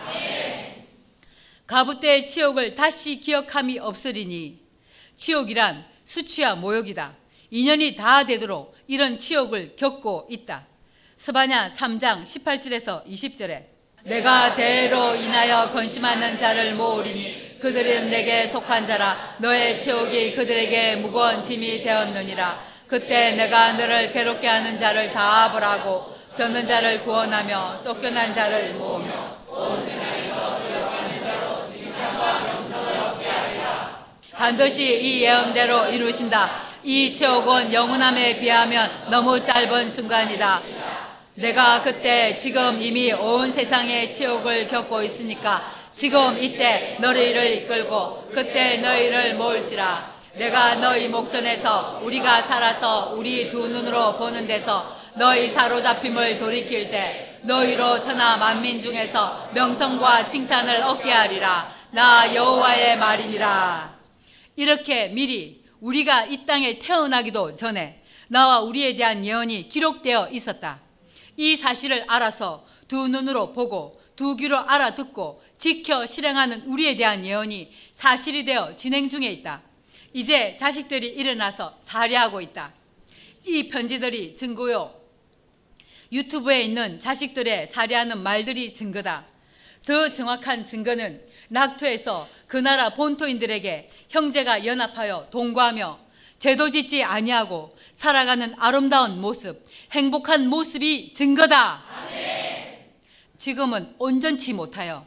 가부 1.68 2.00
때의 2.00 2.26
치욕을 2.26 2.76
다시 2.76 3.20
기억함이 3.20 3.80
없으리니 3.80 4.60
치욕이란 5.18 5.86
수치와 6.06 6.56
모욕이다. 6.56 7.16
인연이 7.52 7.96
다 7.96 8.26
되도록 8.26 8.76
이런 8.88 9.18
치욕을 9.18 9.76
겪고 9.76 10.28
있다. 10.30 10.68
스바냐 11.18 11.70
3장 11.70 12.24
18절에서 12.24 13.06
20절에 13.06 13.73
내가 14.04 14.54
대로 14.56 15.16
인하여 15.16 15.72
건심하는 15.72 16.38
자를 16.38 16.74
모으리니 16.74 17.60
그들은 17.60 18.10
내게 18.10 18.46
속한 18.46 18.86
자라 18.86 19.36
너의 19.38 19.80
치욕이 19.80 20.36
그들에게 20.36 20.98
무거운 20.98 21.42
짐이 21.42 21.84
되었느니라 21.84 22.60
그때 22.88 23.32
내가 23.32 23.74
너를 23.74 24.12
괴롭게 24.12 24.48
하는 24.48 24.78
자를 24.78 25.12
다 25.14 25.52
벌하고 25.52 26.14
듣는 26.36 26.68
자를 26.68 27.04
구원하며 27.04 27.82
쫓겨난 27.82 28.36
자를 28.36 28.74
모으며 28.74 29.34
반드시 34.34 34.84
이 34.84 35.22
예언대로 35.22 35.88
이루신다. 35.88 36.50
이 36.84 37.14
지옥은 37.14 37.72
영원함에 37.72 38.40
비하면 38.40 38.92
너무 39.10 39.42
짧은 39.42 39.90
순간이다. 39.90 40.62
내가 41.36 41.82
그때 41.82 42.38
지금 42.38 42.80
이미 42.80 43.12
온 43.12 43.52
세상의 43.52 44.12
치욕을 44.12 44.68
겪고 44.68 45.02
있으니까 45.02 45.64
지금 45.90 46.38
이때 46.38 46.96
너희를 47.00 47.58
이끌고 47.58 48.30
그때 48.32 48.78
너희를 48.78 49.34
모을지라. 49.34 50.14
내가 50.36 50.76
너희 50.76 51.08
목전에서 51.08 52.02
우리가 52.04 52.44
살아서 52.44 53.14
우리 53.16 53.50
두 53.50 53.68
눈으로 53.68 54.16
보는 54.18 54.46
데서 54.46 54.96
너희 55.16 55.50
사로잡힘을 55.50 56.38
돌이킬 56.38 56.92
때 56.92 57.40
너희로 57.42 58.04
천하 58.04 58.38
만민 58.38 58.80
중에서 58.80 59.50
명성과 59.54 60.28
칭찬을 60.28 60.82
얻게 60.84 61.12
하리라. 61.12 61.72
나 61.92 62.34
여호와의 62.34 62.98
말이니라. 62.98 63.92
이렇게 64.56 65.08
미리 65.08 65.64
우리가 65.82 66.26
이 66.26 66.46
땅에 66.46 66.78
태어나기도 66.78 67.56
전에 67.56 68.04
나와 68.28 68.60
우리에 68.60 68.96
대한 68.96 69.26
예언이 69.26 69.70
기록되어 69.70 70.30
있었다. 70.32 70.83
이 71.38 71.56
사실을 71.56 72.06
알아서 72.08 72.66
두 72.88 73.08
눈으로 73.08 73.54
보고 73.54 74.02
두 74.16 74.36
귀로 74.36 74.58
알아듣고 74.58 75.44
지켜 75.58 76.06
실행하는 76.06 76.62
우리에 76.64 76.96
대한 76.96 77.26
예언이 77.26 77.72
사실이 77.92 78.46
되어 78.46 78.76
진행 78.76 79.10
중에 79.10 79.28
있다. 79.28 79.62
이제 80.14 80.56
자식들이 80.56 81.08
일어나서 81.08 81.78
살해하고 81.82 82.42
있다. 82.42 82.74
이 83.46 83.68
편지들이 83.68 84.36
증거요. 84.36 84.94
유튜브에 86.12 86.62
있는 86.62 87.00
자식들의 87.00 87.68
살해하는 87.68 88.22
말들이 88.22 88.74
증거다. 88.74 89.26
더 89.86 90.14
정확한 90.14 90.64
증거는 90.64 91.26
낙토에서 91.50 92.30
그 92.48 92.58
나라 92.58 92.94
본토인들에게 92.94 93.90
형제가 94.10 94.66
연합하여 94.66 95.28
동거하며 95.32 96.00
제도 96.38 96.70
짓지 96.70 97.04
아니하고 97.04 97.73
살아가는 97.96 98.54
아름다운 98.58 99.22
모습, 99.22 99.66
행복한 99.92 100.48
모습이 100.48 101.14
증거다. 101.14 101.84
지금은 103.38 103.96
온전치 104.00 104.54
못하여 104.54 105.06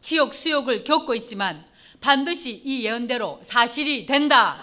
지옥 0.00 0.34
수욕을 0.34 0.84
겪고 0.84 1.14
있지만 1.14 1.64
반드시 2.00 2.60
이 2.64 2.84
예언대로 2.84 3.40
사실이 3.42 4.06
된다. 4.06 4.60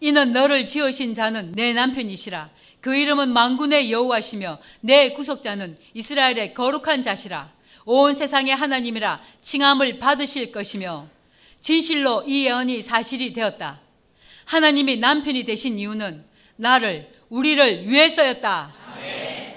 이는 0.00 0.32
너를 0.32 0.66
지으신 0.66 1.14
자는 1.14 1.52
내 1.52 1.72
남편이시라. 1.72 2.50
그 2.80 2.94
이름은 2.96 3.30
망군의 3.32 3.92
여호와시며 3.92 4.58
내 4.80 5.10
구속자는 5.10 5.78
이스라엘의 5.94 6.54
거룩한 6.54 7.02
자시라. 7.02 7.52
온 7.84 8.14
세상의 8.14 8.54
하나님이라 8.54 9.20
칭함을 9.42 9.98
받으실 9.98 10.50
것이며 10.50 11.06
진실로 11.60 12.24
이 12.26 12.46
예언이 12.46 12.82
사실이 12.82 13.32
되었다. 13.32 13.80
하나님이 14.46 14.96
남편이 14.96 15.44
되신 15.44 15.78
이유는 15.78 16.24
나를 16.56 17.12
우리를 17.28 17.88
위해서였다. 17.88 18.72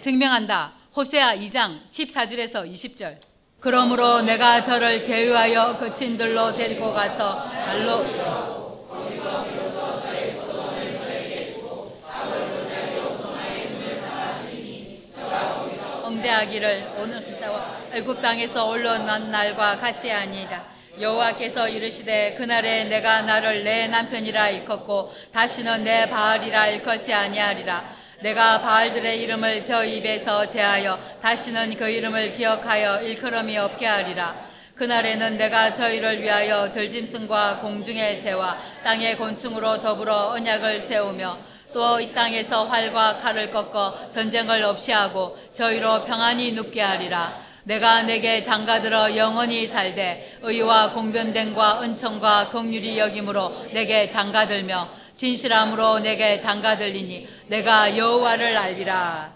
증명한다. 0.02 0.74
호세아 0.96 1.36
2장 1.36 1.86
14절에서 1.90 2.70
20절. 2.74 3.18
그러므로 3.62 4.22
내가 4.22 4.62
저를 4.62 5.06
개유하여 5.06 5.78
그친들로 5.78 6.56
데리고 6.56 6.94
가서 6.94 7.44
발로 7.44 8.50
말하기를 16.40 16.94
오늘 17.00 17.22
애굽 17.92 18.22
땅에서 18.22 18.68
올라온 18.68 19.06
날과 19.06 19.78
같이 19.78 20.12
아니라 20.12 20.66
여호와께서 21.00 21.70
이르시되 21.70 22.36
그날에 22.38 22.84
내가 22.84 23.22
나를 23.22 23.64
내 23.64 23.88
남편이라 23.88 24.50
일컫고 24.50 25.14
다시는 25.32 25.84
내 25.84 26.10
바알이라 26.10 26.68
일컫지 26.68 27.14
아니하리라. 27.14 27.98
내가 28.22 28.60
바알들의 28.62 29.22
이름을 29.22 29.64
저 29.64 29.86
입에서 29.86 30.46
제하여 30.46 31.00
다시는 31.22 31.78
그 31.78 31.90
이름을 31.90 32.34
기억하여 32.34 33.02
일컬음이 33.02 33.58
없게 33.58 33.86
하리라. 33.86 34.36
그날에는 34.76 35.38
내가 35.38 35.74
저희를 35.74 36.22
위하여 36.22 36.72
들짐승과 36.74 37.60
공중의 37.60 38.16
새와 38.18 38.58
땅의 38.84 39.18
곤충으로 39.18 39.82
더불어 39.82 40.32
언약을 40.32 40.82
세우며 40.82 41.38
또 41.74 42.00
이 42.02 42.12
땅에서 42.14 42.66
활과 42.66 43.20
칼을 43.20 43.52
꺾어 43.52 44.10
전쟁을 44.12 44.64
없이 44.64 44.92
하고 44.92 45.38
저희로 45.54 46.06
평안히 46.06 46.52
눕게 46.54 46.82
하리라 46.82 47.49
내가 47.64 48.04
내게 48.04 48.42
장가들어 48.42 49.16
영원히 49.16 49.68
살되 49.68 50.40
의와 50.42 50.92
공변됨과 50.92 51.82
은총과 51.82 52.50
긍휼이 52.50 52.98
여김으로 52.98 53.68
내게 53.74 54.10
장가들며 54.10 54.90
진실함으로 55.16 56.00
내게 56.00 56.40
장가들리니 56.40 57.28
내가 57.48 57.98
여호와를 57.98 58.56
알리라. 58.56 59.34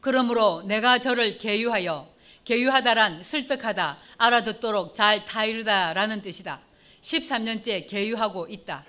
그러므로 0.00 0.62
내가 0.66 0.98
저를 0.98 1.38
계유하여 1.38 2.08
계유하다란 2.44 3.22
설득하다 3.22 3.96
알아듣도록 4.18 4.94
잘 4.94 5.24
타이르다라는 5.24 6.20
뜻이다. 6.20 6.60
13년째 7.00 7.88
계유하고 7.88 8.48
있다. 8.48 8.84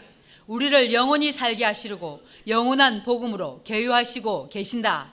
우리를 0.48 0.94
영원히 0.94 1.32
살게 1.32 1.66
하시려고 1.66 2.22
영원한 2.48 3.04
복음으로 3.04 3.62
계유하시고 3.64 4.50
계신다 4.50 5.12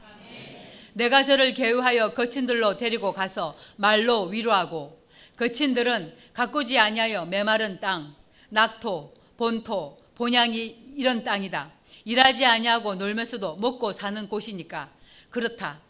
내가 0.95 1.25
저를 1.25 1.55
계유하여 1.55 2.15
거친들로 2.15 2.77
데리고 2.77 3.13
가서 3.13 3.57
말로 3.77 4.25
위로하고 4.25 5.01
거친들은 5.37 6.15
가꾸지 6.35 6.79
아니하여 6.79 7.27
메마른 7.27 7.81
땅, 7.81 8.15
낙토, 8.51 9.15
본토, 9.37 9.99
본향이 10.15 10.95
이런 10.97 11.25
땅이다. 11.25 11.71
일하지 12.05 12.45
아니하고 12.45 12.97
놀면서도 12.97 13.57
먹고 13.57 13.93
사는 13.93 14.29
곳이니까 14.29 14.91
그렇다. 15.31 15.81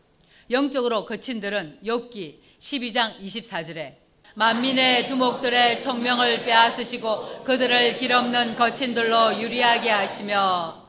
영적으로 0.51 1.05
거친들은 1.07 1.81
욥기 1.85 2.37
12장 2.59 3.19
24절에 3.21 3.97
만민의 4.35 5.09
두목들의 5.09 5.81
청명을 5.83 6.45
빼앗으시고 6.45 7.45
그들을 7.45 7.97
길없는 7.97 8.57
거친들로 8.57 9.41
유리하게 9.41 9.91
하시며 9.91 10.82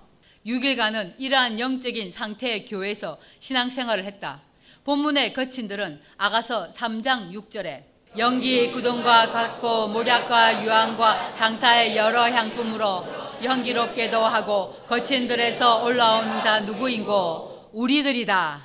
6일간은 0.46 1.14
이러한 1.18 1.60
영적인 1.60 2.12
상태의 2.12 2.66
교회에서 2.66 3.18
신앙생활을 3.40 4.06
했다. 4.06 4.42
본문의 4.84 5.34
거친들은 5.34 6.02
아가서 6.18 6.70
3장 6.70 7.32
6절에 7.32 7.84
연기 8.18 8.70
구동과 8.72 9.32
같고 9.32 9.88
모략과 9.88 10.64
유황과 10.64 11.34
장사의 11.36 11.96
여러 11.96 12.30
향품으로 12.30 13.06
향기롭게도 13.44 14.20
하고 14.20 14.76
거친들에서 14.88 15.84
올라온 15.84 16.44
자 16.44 16.60
누구인고 16.60 17.70
우리들이다. 17.72 18.62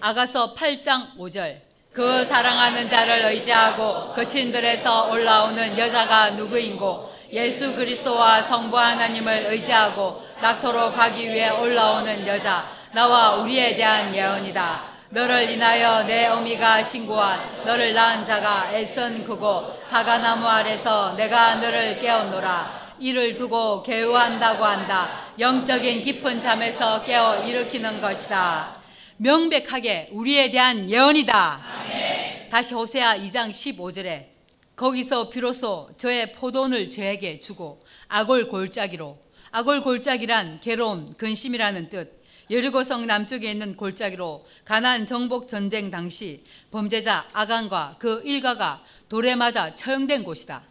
아가서 0.00 0.54
8장 0.54 1.16
5절 1.16 1.60
그 1.92 2.24
사랑하는 2.24 2.88
자를 2.88 3.24
의지하고 3.26 4.12
거친들에서 4.14 5.10
올라오는 5.10 5.76
여자가 5.78 6.30
누구인고 6.30 7.15
예수 7.32 7.74
그리스도와 7.74 8.42
성부 8.42 8.78
하나님을 8.78 9.46
의지하고 9.50 10.22
낙토로 10.40 10.92
가기 10.92 11.28
위해 11.28 11.50
올라오는 11.50 12.26
여자 12.26 12.64
나와 12.92 13.34
우리에 13.36 13.76
대한 13.76 14.14
예언이다. 14.14 14.96
너를 15.10 15.50
인하여 15.50 16.02
내 16.04 16.26
어미가 16.26 16.82
신고한 16.82 17.64
너를 17.64 17.94
낳은 17.94 18.24
자가 18.24 18.72
애선 18.72 19.24
크고 19.24 19.80
사과나무 19.86 20.46
아래서 20.46 21.14
내가 21.16 21.56
너를 21.56 21.98
깨웠노라. 22.00 22.86
이를 22.98 23.36
두고 23.36 23.82
개우한다고 23.82 24.64
한다. 24.64 25.08
영적인 25.38 26.02
깊은 26.02 26.40
잠에서 26.40 27.02
깨어 27.04 27.44
일으키는 27.44 28.00
것이다. 28.00 28.76
명백하게 29.18 30.08
우리에 30.12 30.50
대한 30.50 30.88
예언이다. 30.88 31.60
아멘. 31.82 32.48
다시 32.48 32.74
호세아 32.74 33.16
2장 33.18 33.50
15절에 33.50 34.35
거기서 34.76 35.30
비로소 35.30 35.88
저의 35.96 36.32
포도원을 36.32 36.90
저에게 36.90 37.40
주고 37.40 37.80
아골 38.08 38.48
골짜기로 38.48 39.18
아골 39.50 39.80
골짜기란 39.80 40.60
괴로움, 40.60 41.14
근심이라는 41.14 41.88
뜻. 41.88 42.16
여리고성 42.50 43.06
남쪽에 43.06 43.50
있는 43.50 43.74
골짜기로 43.74 44.46
가난 44.64 45.06
정복 45.06 45.48
전쟁 45.48 45.90
당시 45.90 46.44
범죄자 46.70 47.26
아간과 47.32 47.96
그 47.98 48.22
일가가 48.24 48.84
돌에 49.08 49.34
맞아 49.34 49.74
처형된 49.74 50.22
곳이다. 50.22 50.62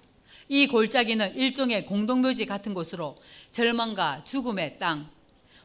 이 0.48 0.68
골짜기는 0.68 1.36
일종의 1.36 1.86
공동묘지 1.88 2.46
같은 2.46 2.74
곳으로 2.74 3.18
절망과 3.52 4.24
죽음의 4.24 4.78
땅, 4.78 5.10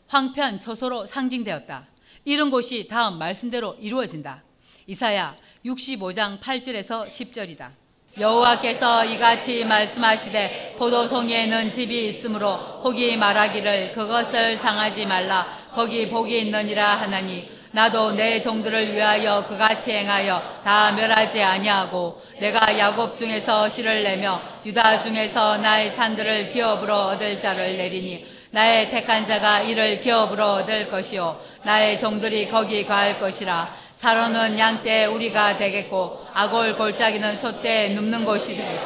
황폐한 0.08 0.58
처소로 0.58 1.06
상징되었다. 1.06 1.86
이런 2.24 2.50
곳이 2.50 2.88
다음 2.88 3.18
말씀대로 3.18 3.76
이루어진다. 3.80 4.42
이사야 4.86 5.36
65장 5.64 6.40
8절에서 6.40 7.06
10절이다. 7.06 7.79
여호와께서 8.20 9.06
이같이 9.06 9.64
말씀하시되 9.64 10.74
포도송이에는 10.78 11.70
집이 11.70 12.08
있으므로 12.08 12.52
혹이 12.84 13.16
말하기를 13.16 13.92
그것을 13.94 14.58
상하지 14.58 15.06
말라. 15.06 15.46
거기 15.72 16.06
복이 16.06 16.40
있느니라 16.42 16.96
하나니 16.96 17.50
나도 17.70 18.12
내 18.12 18.38
종들을 18.42 18.94
위하여 18.94 19.46
그같이 19.48 19.92
행하여 19.92 20.60
다 20.62 20.92
멸하지 20.92 21.42
아니하고 21.42 22.20
내가 22.38 22.78
야곱 22.78 23.18
중에서 23.18 23.70
실을 23.70 24.02
내며 24.02 24.42
유다 24.66 25.00
중에서 25.00 25.56
나의 25.56 25.90
산들을 25.90 26.50
기업으로 26.50 26.94
얻을 26.94 27.40
자를 27.40 27.78
내리니 27.78 28.26
나의 28.50 28.90
택한 28.90 29.26
자가 29.26 29.60
이를 29.60 30.00
기업으로 30.00 30.44
얻을 30.54 30.88
것이요 30.88 31.40
나의 31.62 31.98
종들이 31.98 32.48
거기 32.50 32.84
가할 32.84 33.18
것이라 33.18 33.74
사로는 34.00 34.58
양떼 34.58 35.04
우리가 35.04 35.58
되겠고 35.58 36.24
아골 36.32 36.74
골짜기는 36.74 37.36
소떼 37.36 37.90
눕는 37.90 38.24
곳이 38.24 38.56
되고 38.56 38.78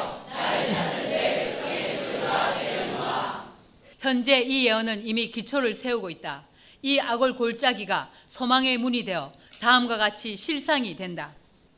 현재 3.99 4.41
이 4.41 4.67
예언은 4.67 5.07
이미 5.07 5.31
기초를 5.31 5.73
세우고 5.73 6.09
있다. 6.09 6.43
이 6.81 6.99
아골 6.99 7.37
골짜기가 7.37 8.11
소망의 8.27 8.77
문이 8.77 9.05
되어 9.05 9.31
다음과 9.61 9.95
같이 9.95 10.35
실상이 10.35 10.97
된다. 10.97 11.33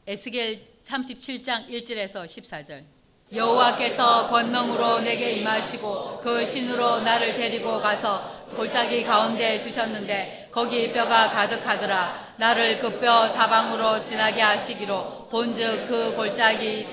에스겔 0.07 0.59
37장 0.83 1.69
1절에서 1.69 2.25
14절. 2.25 2.96
여호와께서 3.33 4.29
권능으로 4.29 5.01
내게 5.01 5.31
임하시고 5.31 6.21
그 6.23 6.45
신으로 6.45 7.01
나를 7.01 7.35
데리고 7.35 7.81
가서 7.81 8.21
골짜기 8.55 9.03
가운데 9.03 9.61
두셨는데 9.61 10.47
거기 10.51 10.93
뼈가 10.93 11.29
가득하더라. 11.29 12.27
나를 12.37 12.79
그 12.79 12.99
뼈 13.01 13.27
사방으로 13.27 14.05
지나게 14.05 14.41
하시기로 14.41 15.27
본즉 15.29 15.87
그 15.89 16.15
골짜기 16.15 16.87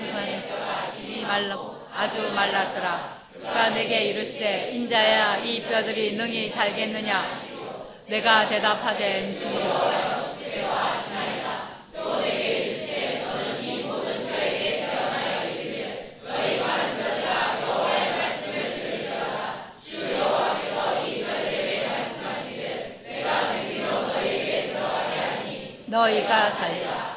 하지 0.75 1.25
말라고 1.25 1.75
아주 1.95 2.29
말랐더라. 2.35 3.15
그가 3.33 3.69
내게 3.69 4.05
이르시되 4.05 4.71
인자야 4.73 5.37
이 5.37 5.63
뼈들이 5.63 6.13
능히 6.17 6.49
살겠느냐 6.49 7.23
내가 8.07 8.49
대답하되 8.49 9.33
주여 9.39 10.25
너희가 25.95 26.51
살리라. 26.51 27.15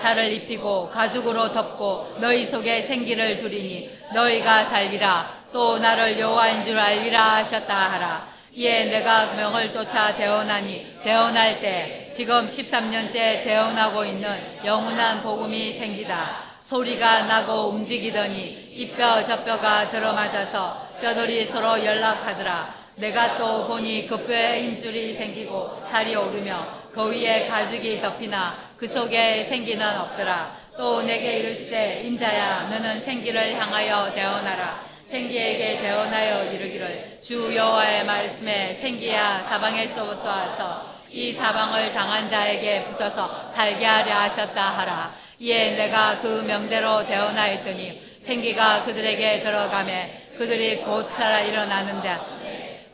살을 0.00 0.32
입히고 0.32 0.88
가죽으로 0.90 1.52
덮고 1.52 2.16
너희 2.20 2.46
속에 2.46 2.80
생기를 2.80 3.38
두리니 3.38 3.90
너희가 4.14 4.64
살리라. 4.64 5.34
또 5.52 5.78
나를 5.78 6.18
여호와인 6.18 6.62
줄 6.62 6.78
알리라 6.78 7.36
하셨다 7.36 7.74
하라. 7.74 8.28
이에 8.52 8.84
내가 8.84 9.34
명을 9.34 9.72
쫓아 9.72 10.14
대언하니 10.14 11.00
대언할 11.02 11.60
때 11.60 12.10
지금 12.14 12.46
13년째 12.46 13.42
대언하고 13.42 14.04
있는 14.04 14.38
영원한 14.64 15.22
복음이 15.22 15.72
생기다. 15.72 16.36
소리가 16.62 17.22
나고 17.22 17.68
움직이더니 17.70 18.72
이 18.76 18.92
뼈 18.96 19.24
저 19.24 19.42
뼈가 19.42 19.88
들어맞아서 19.88 20.86
뼈들이 21.00 21.44
서로 21.46 21.84
연락하더라. 21.84 22.76
내가 22.96 23.36
또 23.36 23.66
보니 23.66 24.06
그 24.06 24.16
뼈에 24.26 24.62
힘줄이 24.62 25.12
생기고 25.12 25.82
살이 25.90 26.16
오르며 26.16 26.66
그 26.96 27.10
위에 27.10 27.46
가죽이 27.46 28.00
덮이나 28.00 28.56
그 28.78 28.88
속에 28.88 29.44
생기는 29.44 29.86
없더라. 30.00 30.56
또 30.78 31.02
내게 31.02 31.40
이르시되 31.40 32.00
인자야 32.04 32.68
너는 32.70 33.02
생기를 33.02 33.54
향하여 33.54 34.10
대언하라. 34.14 34.80
생기에게 35.04 35.82
대언하여 35.82 36.50
이르기를 36.50 37.18
주 37.22 37.54
여호와의 37.54 38.06
말씀에 38.06 38.72
생기야 38.72 39.40
사방에서부터 39.40 40.26
와서 40.26 40.96
이이 41.10 41.34
사방을 41.34 41.92
당한 41.92 42.30
자에게 42.30 42.84
붙어서 42.84 43.50
살게 43.52 43.84
하려 43.84 44.14
하셨다 44.14 44.62
하라. 44.62 45.14
이에 45.38 45.72
내가 45.72 46.18
그 46.22 46.42
명대로 46.46 47.06
대언하였더니 47.06 48.16
생기가 48.20 48.84
그들에게 48.84 49.40
들어가매 49.40 50.28
그들이 50.38 50.78
곧 50.78 51.06
살아 51.14 51.40
일어나는데 51.40 52.16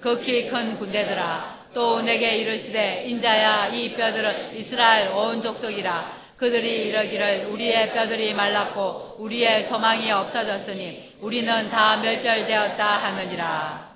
극히 0.00 0.48
큰 0.48 0.76
군대들아 0.76 1.61
또 1.74 2.02
내게 2.02 2.36
이르시되 2.36 3.04
인자야 3.06 3.68
이 3.68 3.94
뼈들은 3.94 4.54
이스라엘 4.56 5.08
온 5.12 5.40
족속이라 5.40 6.22
그들이 6.36 6.88
이러기를 6.88 7.46
우리의 7.50 7.92
뼈들이 7.92 8.34
말랐고 8.34 9.16
우리의 9.18 9.62
소망이 9.64 10.10
없어졌으니 10.10 11.12
우리는 11.20 11.68
다 11.68 11.98
멸절되었다 11.98 12.84
하느니라. 12.84 13.92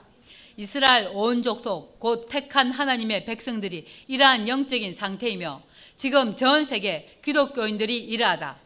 이스라엘 0.56 1.10
온 1.12 1.42
족속 1.42 1.98
곧 1.98 2.26
택한 2.30 2.70
하나님의 2.70 3.24
백성들이 3.24 3.84
이러한 4.06 4.46
영적인 4.46 4.94
상태이며 4.94 5.60
지금 5.96 6.36
전 6.36 6.64
세계 6.64 7.18
기독교인들이 7.24 7.98
이러하다. 7.98 8.56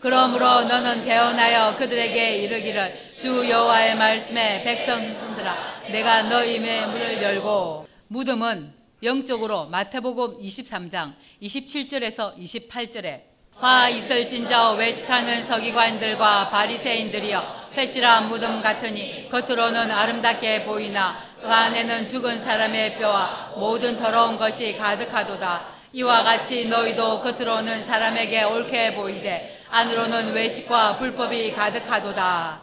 그러므로 0.00 0.64
너는 0.64 1.04
대언하여 1.04 1.76
그들에게 1.76 2.38
이르기를 2.38 3.10
주 3.12 3.48
여호와의 3.48 3.96
말씀에 3.96 4.62
백성들아 4.62 5.82
내가 5.90 6.22
너희의 6.22 6.86
문을 6.86 7.22
열고 7.22 7.89
무덤은 8.12 8.72
영적으로 9.04 9.66
마태복음 9.66 10.42
23장 10.42 11.14
27절에서 11.42 12.36
28절에 12.36 13.20
화 13.54 13.88
있을진저 13.88 14.72
외식하는 14.72 15.44
서기관들과 15.44 16.50
바리새인들이여 16.50 17.70
회칠한 17.72 18.26
무덤 18.26 18.60
같으니 18.62 19.28
겉으로는 19.28 19.92
아름답게 19.92 20.64
보이나 20.64 21.22
그 21.40 21.46
안에는 21.46 22.08
죽은 22.08 22.40
사람의 22.40 22.98
뼈와 22.98 23.52
모든 23.56 23.96
더러운 23.96 24.36
것이 24.36 24.76
가득하도다. 24.76 25.68
이와 25.92 26.24
같이 26.24 26.66
너희도 26.66 27.20
겉으로는 27.20 27.84
사람에게 27.84 28.42
옳게 28.42 28.96
보이되 28.96 29.62
안으로는 29.70 30.32
외식과 30.32 30.98
불법이 30.98 31.52
가득하도다. 31.52 32.60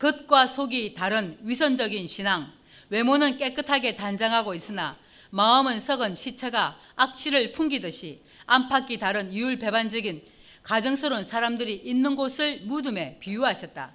겉과 0.00 0.48
속이 0.48 0.94
다른 0.94 1.38
위선적인 1.42 2.08
신앙, 2.08 2.52
외모는 2.94 3.38
깨끗하게 3.38 3.96
단장하고 3.96 4.54
있으나 4.54 4.96
마음은 5.30 5.80
썩은 5.80 6.14
시체가 6.14 6.76
악취를 6.94 7.50
풍기듯이 7.50 8.22
안팎이 8.46 8.98
다른 8.98 9.32
이율배반적인 9.32 10.22
가정스러운 10.62 11.24
사람들이 11.24 11.74
있는 11.74 12.14
곳을 12.14 12.60
무덤에 12.62 13.18
비유하셨다. 13.18 13.90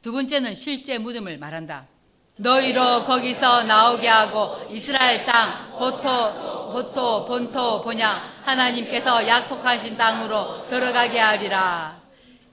두 0.00 0.12
번째는 0.12 0.54
실제 0.54 0.96
무덤을 0.98 1.38
말한다. 1.38 1.88
너희로 2.36 3.04
거기서 3.04 3.64
나오게 3.64 4.06
하고 4.06 4.64
이스라엘 4.70 5.24
땅 5.24 5.72
보토 5.76 6.70
보토 6.72 7.24
본토 7.24 7.82
본향 7.82 8.16
하나님께서 8.44 9.26
약속하신 9.26 9.96
땅으로 9.96 10.68
들어가게 10.68 11.18
하리라. 11.18 12.00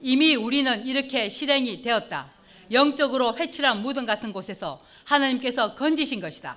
이미 0.00 0.34
우리는 0.34 0.84
이렇게 0.84 1.28
실행이 1.28 1.82
되었다. 1.82 2.32
영적으로 2.72 3.36
회칠한 3.36 3.80
무덤 3.80 4.06
같은 4.06 4.32
곳에서 4.32 4.80
하나님께서 5.08 5.74
건지신 5.74 6.20
것이다. 6.20 6.56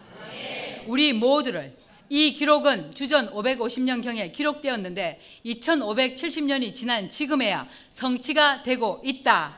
우리 0.86 1.14
모두를 1.14 1.74
이 2.10 2.34
기록은 2.34 2.93
주전 2.93 3.32
550년경에 3.34 4.34
기록되었는데 4.34 5.22
2570년이 5.45 6.76
지난 6.76 7.10
지금에야 7.10 7.68
성취가 7.89 8.64
되고 8.64 9.02
있다. 9.06 9.54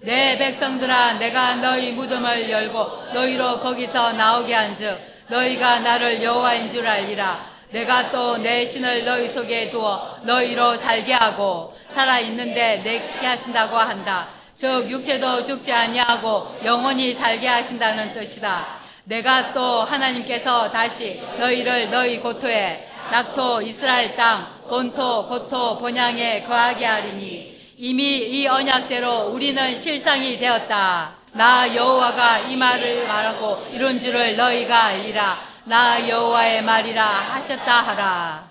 내 0.00 0.36
백성들아 0.36 1.14
내가 1.20 1.54
너희 1.56 1.92
무덤을 1.92 2.50
열고 2.50 3.12
너희로 3.14 3.60
거기서 3.60 4.14
나오게 4.14 4.52
한즉 4.52 4.98
너희가 5.28 5.78
나를 5.80 6.20
여호와인 6.22 6.68
줄 6.68 6.86
알리라. 6.86 7.52
내가 7.70 8.10
또 8.10 8.36
내 8.38 8.64
신을 8.64 9.04
너희 9.04 9.28
속에 9.28 9.70
두어 9.70 10.18
너희로 10.24 10.76
살게 10.76 11.12
하고 11.12 11.74
살아 11.92 12.18
있는데 12.20 12.82
내게 12.82 13.26
하신다고 13.26 13.76
한다. 13.76 14.28
즉 14.62 14.88
육체도 14.88 15.44
죽지 15.44 15.72
아니하고 15.72 16.56
영원히 16.64 17.12
살게 17.12 17.48
하신다는 17.48 18.14
뜻이다. 18.14 18.78
내가 19.02 19.52
또 19.52 19.82
하나님께서 19.82 20.70
다시 20.70 21.20
너희를 21.36 21.90
너희 21.90 22.20
고토에 22.20 22.88
낙토 23.10 23.60
이스라엘 23.62 24.14
땅 24.14 24.46
본토 24.68 25.26
고토 25.26 25.78
본향에 25.78 26.44
거하게 26.44 26.84
하리니 26.84 27.72
이미 27.76 28.18
이 28.18 28.46
언약대로 28.46 29.30
우리는 29.32 29.76
실상이 29.76 30.38
되었다. 30.38 31.10
나 31.32 31.74
여호와가 31.74 32.38
이 32.46 32.54
말을 32.54 33.08
말하고 33.08 33.66
이룬 33.72 34.00
줄을 34.00 34.36
너희가 34.36 34.84
알리라. 34.84 35.40
나 35.64 36.08
여호와의 36.08 36.62
말이라 36.62 37.04
하셨다 37.04 37.80
하라. 37.80 38.50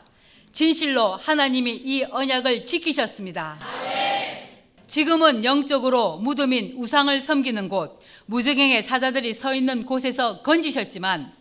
진실로 0.51 1.15
하나님이 1.15 1.71
이 1.71 2.03
언약을 2.03 2.65
지키셨습니다. 2.65 4.10
지금은 4.91 5.45
영적으로 5.45 6.17
무덤인 6.17 6.73
우상을 6.75 7.17
섬기는 7.17 7.69
곳, 7.69 8.01
무적행의 8.25 8.83
사자들이 8.83 9.33
서 9.33 9.55
있는 9.55 9.85
곳에서 9.85 10.41
건지셨지만 10.41 11.31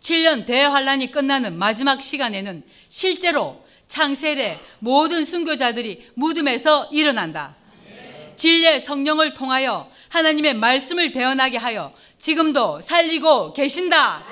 7년 0.00 0.44
대환란이 0.44 1.12
끝나는 1.12 1.56
마지막 1.56 2.02
시간에는 2.02 2.64
실제로 2.88 3.62
창세의 3.86 4.58
모든 4.80 5.24
순교자들이 5.24 6.10
무덤에서 6.14 6.88
일어난다. 6.90 7.54
진리의 8.34 8.80
성령을 8.80 9.34
통하여 9.34 9.88
하나님의 10.08 10.54
말씀을 10.54 11.12
대언하게 11.12 11.58
하여 11.58 11.92
지금도 12.18 12.80
살리고 12.80 13.52
계신다. 13.52 14.24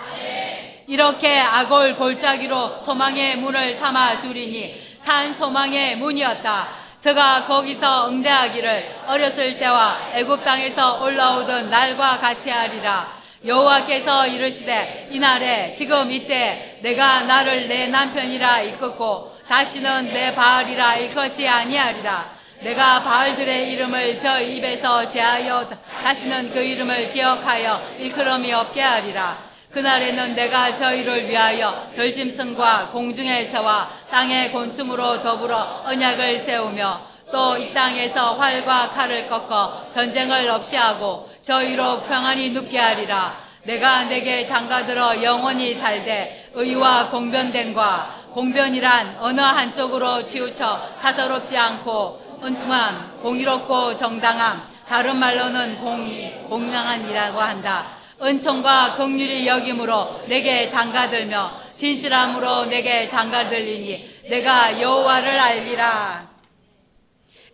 이렇게 0.88 1.38
아골 1.38 1.94
골짜기로 1.94 2.78
소망의 2.82 3.38
문을 3.38 3.76
삼아 3.76 4.20
주리니 4.20 4.74
산 4.98 5.32
소망의 5.32 5.98
문이었다. 5.98 6.87
저가 7.00 7.44
거기서 7.44 8.08
응대하기를 8.08 9.02
어렸을 9.06 9.56
때와 9.56 9.96
애굽 10.14 10.42
땅에서 10.42 11.00
올라오던 11.02 11.70
날과 11.70 12.18
같이 12.18 12.50
하리라. 12.50 13.16
여호와께서 13.46 14.26
이르시되 14.26 15.08
이날에 15.12 15.72
지금 15.74 16.10
이때 16.10 16.78
내가 16.82 17.20
나를 17.20 17.68
내 17.68 17.86
남편이라 17.86 18.62
이끌고 18.62 19.38
다시는 19.48 20.12
내 20.12 20.34
바알이라 20.34 20.96
일컫지 20.96 21.48
아니하리라. 21.48 22.36
내가 22.62 23.00
바알들의 23.04 23.70
이름을 23.70 24.18
저 24.18 24.40
입에서 24.40 25.08
제하여 25.08 25.68
다시는 26.02 26.52
그 26.52 26.58
이름을 26.58 27.12
기억하여 27.12 27.80
일컬음이 28.00 28.52
없게 28.52 28.82
하리라. 28.82 29.47
그날에는 29.78 30.34
내가 30.34 30.74
저희를 30.74 31.28
위하여 31.28 31.88
들짐승과 31.94 32.88
공중에서와 32.88 33.88
땅의 34.10 34.50
곤충으로 34.50 35.22
더불어 35.22 35.84
언약을 35.86 36.36
세우며 36.36 37.00
또 37.30 37.56
이 37.56 37.72
땅에서 37.72 38.34
활과 38.34 38.90
칼을 38.90 39.28
꺾어 39.28 39.86
전쟁을 39.94 40.48
없이 40.48 40.74
하고 40.74 41.30
저희로 41.44 42.02
평안히 42.02 42.50
눕게 42.50 42.76
하리라. 42.76 43.36
내가 43.62 44.02
내게 44.04 44.44
장가들어 44.44 45.22
영원히 45.22 45.72
살되 45.72 46.50
의와 46.54 47.08
공변됨과 47.10 48.30
공변이란 48.32 49.18
어느 49.20 49.40
한쪽으로 49.40 50.24
치우쳐 50.24 50.88
사서롭지 51.00 51.56
않고 51.56 52.40
은큼한 52.42 53.20
공의롭고 53.22 53.96
정당함 53.96 54.66
다른 54.88 55.18
말로는 55.18 55.78
공, 55.78 56.48
공량한이라고 56.48 57.40
한다. 57.40 57.97
은총과 58.20 58.96
긍휼이 58.96 59.46
여김으로 59.46 60.24
내게 60.26 60.68
장가들며 60.68 61.60
진실함으로 61.76 62.66
내게 62.66 63.08
장가들리니 63.08 64.22
내가 64.28 64.80
여호와를 64.80 65.38
알리라. 65.38 66.28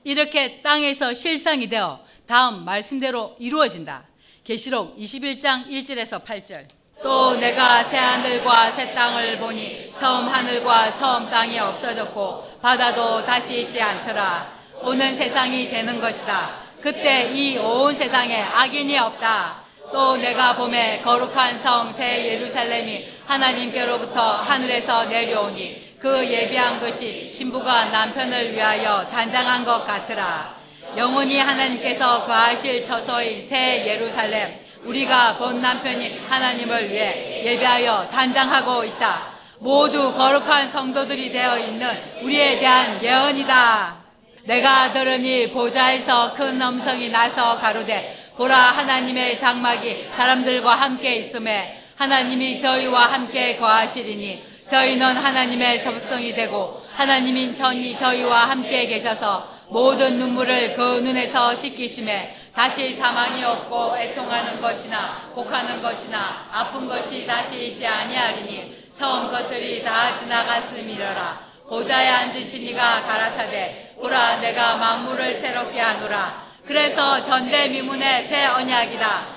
이렇게 0.04 0.60
땅에서 0.62 1.14
실상이 1.14 1.68
되어 1.68 2.00
다음 2.26 2.64
말씀대로 2.64 3.36
이루어진다. 3.38 4.04
계시록 4.44 4.96
21장 4.98 5.66
1절에서 5.68 6.24
8절. 6.24 6.66
또 7.02 7.36
내가 7.36 7.84
새 7.84 7.98
하늘과 7.98 8.70
새 8.70 8.94
땅을 8.94 9.38
보니 9.38 9.92
처음 9.98 10.24
하늘과 10.26 10.94
처음 10.94 11.28
땅이 11.28 11.58
없어졌고 11.58 12.58
바다도 12.62 13.22
다시 13.24 13.60
있지 13.60 13.80
않더라. 13.82 14.50
오는 14.82 15.14
세상이 15.14 15.68
되는 15.68 16.00
것이다. 16.00 16.62
그때 16.80 17.30
이 17.34 17.58
온 17.58 17.94
세상에 17.94 18.40
악인이 18.42 18.98
없다. 18.98 19.63
또 19.92 20.16
내가 20.16 20.54
봄에 20.56 21.00
거룩한 21.02 21.58
성 21.60 21.92
새 21.92 22.26
예루살렘이 22.34 23.06
하나님께로부터 23.26 24.20
하늘에서 24.20 25.04
내려오니 25.04 25.94
그 26.00 26.24
예비한 26.26 26.80
것이 26.80 27.24
신부가 27.32 27.86
남편을 27.86 28.52
위하여 28.52 29.06
단장한 29.08 29.64
것 29.64 29.86
같으라. 29.86 30.54
영원히 30.96 31.38
하나님께서 31.38 32.24
거하실 32.26 32.82
처소의 32.84 33.40
새 33.42 33.86
예루살렘 33.86 34.54
우리가 34.84 35.36
본 35.38 35.60
남편이 35.62 36.20
하나님을 36.28 36.90
위해 36.90 37.42
예비하여 37.44 38.08
단장하고 38.10 38.84
있다. 38.84 39.34
모두 39.60 40.12
거룩한 40.12 40.70
성도들이 40.70 41.30
되어 41.32 41.58
있는 41.58 41.88
우리에 42.22 42.58
대한 42.58 43.02
예언이다. 43.02 43.96
내가 44.44 44.92
들으니 44.92 45.50
보좌에서 45.50 46.34
큰 46.34 46.60
음성이 46.60 47.08
나서 47.08 47.58
가로되 47.58 48.23
보라 48.36 48.56
하나님의 48.56 49.38
장막이 49.38 50.08
사람들과 50.16 50.74
함께 50.74 51.16
있음에 51.16 51.80
하나님이 51.94 52.60
저희와 52.60 53.12
함께 53.12 53.56
거하시리니 53.56 54.44
저희는 54.68 55.16
하나님의 55.16 55.78
सब성이 55.78 56.34
되고 56.34 56.84
하나님인 56.94 57.54
전이 57.54 57.96
저희와 57.96 58.50
함께 58.50 58.86
계셔서 58.86 59.48
모든 59.68 60.18
눈물을 60.18 60.74
그 60.74 61.00
눈에서 61.00 61.54
씻기심에 61.54 62.36
다시 62.52 62.94
사망이 62.94 63.44
없고 63.44 63.96
애통하는 63.98 64.60
것이나 64.60 65.30
곡하는 65.34 65.80
것이나 65.80 66.46
아픈 66.52 66.88
것이 66.88 67.26
다시 67.26 67.68
있지 67.68 67.86
아니하리니 67.86 68.90
처음 68.94 69.30
것들이 69.30 69.82
다 69.82 70.14
지나갔음이러라. 70.16 71.54
보좌에 71.68 72.08
앉으신 72.08 72.62
이가 72.68 73.02
가라사대 73.02 73.94
보라 73.96 74.36
내가 74.36 74.76
만물을 74.76 75.34
새롭게 75.38 75.80
하노라 75.80 76.44
그래서 76.66 77.22
전대미문의 77.24 78.24
새 78.24 78.46
언약이다. 78.46 79.34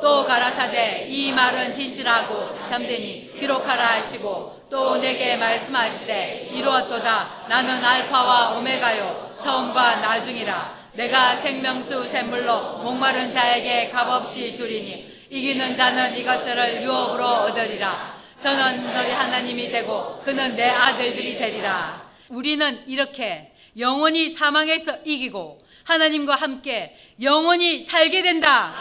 또 0.00 0.24
가라사대 0.26 1.06
이 1.08 1.32
말은 1.32 1.72
진실하고 1.72 2.48
참되니 2.68 3.32
기록하라 3.38 3.94
하시고 3.94 4.60
또 4.70 4.98
내게 4.98 5.36
말씀하시되 5.36 6.50
이루었도다. 6.52 7.46
나는 7.48 7.84
알파와 7.84 8.58
오메가요. 8.58 9.30
처음과 9.42 9.96
나중이라. 9.96 10.76
내가 10.92 11.36
생명수 11.36 12.06
샘물로 12.06 12.78
목마른 12.78 13.32
자에게 13.32 13.88
값없이 13.90 14.54
주리니 14.54 15.26
이기는 15.30 15.76
자는 15.76 16.16
이것들을 16.16 16.82
유업으로 16.82 17.26
얻으리라. 17.26 18.16
저는 18.40 18.92
너희 18.92 19.10
하나님이 19.10 19.70
되고 19.70 20.20
그는 20.24 20.54
내 20.54 20.68
아들들이 20.68 21.36
되리라. 21.36 22.02
우리는 22.28 22.84
이렇게 22.86 23.52
영원히 23.78 24.28
사망에서 24.28 24.98
이기고 25.04 25.65
하나님과 25.86 26.34
함께 26.34 26.96
영원히 27.22 27.84
살게 27.84 28.22
된다. 28.22 28.74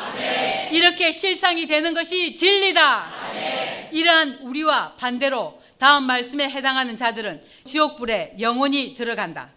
이렇게 0.72 1.12
실상이 1.12 1.68
되는 1.68 1.94
것이 1.94 2.36
진리다. 2.36 3.12
이러한 3.92 4.40
우리와 4.42 4.94
반대로 4.98 5.62
다음 5.78 6.06
말씀에 6.06 6.50
해당하는 6.50 6.98
자들은 6.98 7.42
지옥불에 7.64 8.36
영원히 8.40 8.96
들어간다. 8.96 9.50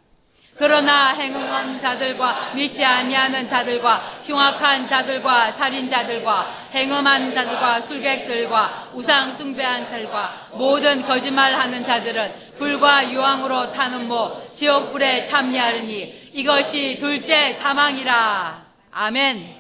그러나 0.58 1.12
행음한 1.12 1.78
자들과 1.78 2.50
믿지 2.54 2.84
아니하는 2.84 3.46
자들과 3.48 4.22
흉악한 4.24 4.88
자들과 4.88 5.52
살인자들과 5.52 6.68
행음한 6.74 7.32
자들과 7.32 7.80
술객들과 7.80 8.90
우상 8.92 9.32
숭배한 9.32 9.88
자들과 9.88 10.48
모든 10.54 11.02
거짓말하는 11.02 11.84
자들은 11.84 12.34
불과 12.58 13.08
유황으로 13.08 13.70
타는 13.70 14.08
모 14.08 14.32
지옥불에 14.56 15.24
참여하리니 15.26 16.27
이것이 16.38 16.98
둘째 17.00 17.52
사망이라. 17.54 18.64
아멘. 18.92 19.57